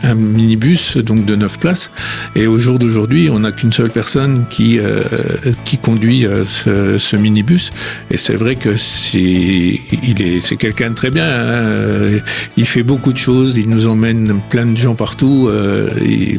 un 0.03 0.13
minibus 0.15 0.97
donc 0.97 1.25
de 1.25 1.35
9 1.35 1.59
places. 1.59 1.91
Et 2.35 2.47
au 2.47 2.57
jour 2.57 2.79
d'aujourd'hui, 2.79 2.96
on 3.29 3.39
n'a 3.39 3.51
qu'une 3.51 3.71
seule 3.71 3.91
personne 3.91 4.45
qui 4.49 4.79
euh, 4.79 5.01
qui 5.65 5.77
conduit 5.77 6.25
euh, 6.25 6.43
ce, 6.43 7.15
minibus. 7.15 7.71
Et 8.11 8.17
c'est 8.17 8.35
vrai 8.35 8.55
que 8.55 8.75
c'est 8.75 9.19
il 9.19 10.21
est 10.21 10.39
c'est 10.39 10.55
quelqu'un 10.55 10.89
de 10.89 10.95
très 10.95 11.11
bien. 11.11 11.27
hein. 11.27 12.19
Il 12.57 12.65
fait 12.65 12.83
beaucoup 12.83 13.13
de 13.13 13.17
choses. 13.17 13.57
Il 13.57 13.69
nous 13.69 13.87
emmène 13.87 14.39
plein 14.49 14.65
de 14.65 14.77
gens 14.77 14.95
partout. 14.95 15.47
euh, 15.47 15.89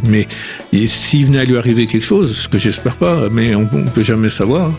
mais 0.05 0.27
et 0.73 0.87
s'il 0.87 1.27
venait 1.27 1.41
à 1.41 1.45
lui 1.45 1.57
arriver 1.57 1.87
quelque 1.87 2.05
chose, 2.05 2.37
ce 2.37 2.49
que 2.49 2.59
j'espère 2.59 2.97
pas, 2.97 3.29
mais 3.31 3.55
on, 3.55 3.69
on 3.73 3.85
peut 3.85 4.03
jamais 4.03 4.29
savoir, 4.29 4.73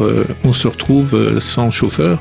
on 0.43 0.51
se 0.51 0.67
retrouve 0.67 1.39
sans 1.39 1.71
chauffeur 1.71 2.19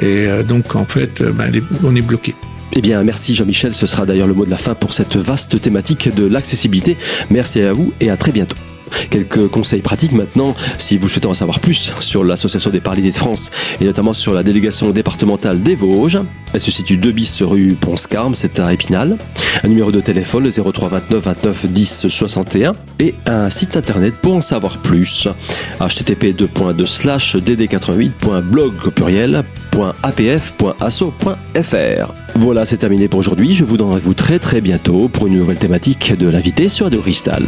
et 0.00 0.26
donc 0.46 0.76
en 0.76 0.84
fait, 0.84 1.22
ben, 1.22 1.50
on 1.84 1.94
est 1.96 2.02
bloqué. 2.02 2.34
Eh 2.72 2.80
bien, 2.80 3.02
merci 3.02 3.34
Jean-Michel. 3.34 3.74
Ce 3.74 3.86
sera 3.86 4.06
d'ailleurs 4.06 4.28
le 4.28 4.34
mot 4.34 4.44
de 4.44 4.50
la 4.50 4.56
fin 4.56 4.74
pour 4.74 4.92
cette 4.92 5.16
vaste 5.16 5.60
thématique 5.60 6.14
de 6.14 6.26
l'accessibilité. 6.26 6.96
Merci 7.30 7.60
à 7.62 7.72
vous 7.72 7.92
et 8.00 8.10
à 8.10 8.16
très 8.16 8.32
bientôt. 8.32 8.56
Quelques 9.10 9.48
conseils 9.48 9.80
pratiques 9.80 10.12
maintenant, 10.12 10.54
si 10.78 10.98
vous 10.98 11.08
souhaitez 11.08 11.26
en 11.26 11.34
savoir 11.34 11.60
plus 11.60 11.92
sur 12.00 12.24
l'Association 12.24 12.70
des 12.70 12.80
paralysés 12.80 13.10
de 13.10 13.16
France 13.16 13.50
et 13.80 13.84
notamment 13.84 14.12
sur 14.12 14.34
la 14.34 14.42
délégation 14.42 14.90
départementale 14.90 15.62
des 15.62 15.74
Vosges. 15.74 16.20
Elle 16.52 16.60
se 16.60 16.70
situe 16.70 16.96
2 16.96 17.12
bis 17.12 17.42
rue 17.42 17.76
Ponce-Carme, 17.80 18.34
c'est 18.34 18.58
à 18.58 18.72
Épinal. 18.72 19.16
Un 19.62 19.68
numéro 19.68 19.92
de 19.92 20.00
téléphone, 20.00 20.44
le 20.44 20.50
03 20.50 20.88
29 20.88 21.22
29 21.22 21.66
10 21.66 22.08
61 22.08 22.72
et 22.98 23.14
un 23.26 23.50
site 23.50 23.76
internet 23.76 24.14
pour 24.20 24.34
en 24.34 24.40
savoir 24.40 24.78
plus. 24.78 25.28
http 25.80 26.34
dd88.blog 26.34 28.72
au 28.86 28.90
pluriel 28.90 29.44
.apf.asso.fr. 30.02 32.12
Voilà, 32.34 32.64
c'est 32.64 32.76
terminé 32.76 33.08
pour 33.08 33.20
aujourd'hui. 33.20 33.54
Je 33.54 33.64
vous 33.64 33.76
donne 33.76 33.88
rendez-vous 33.88 34.14
très 34.14 34.38
très 34.38 34.60
bientôt 34.60 35.08
pour 35.08 35.26
une 35.26 35.36
nouvelle 35.36 35.58
thématique 35.58 36.16
de 36.16 36.28
l'invité 36.28 36.68
sur 36.68 36.86
Radio 36.86 37.00
Cristal. 37.00 37.44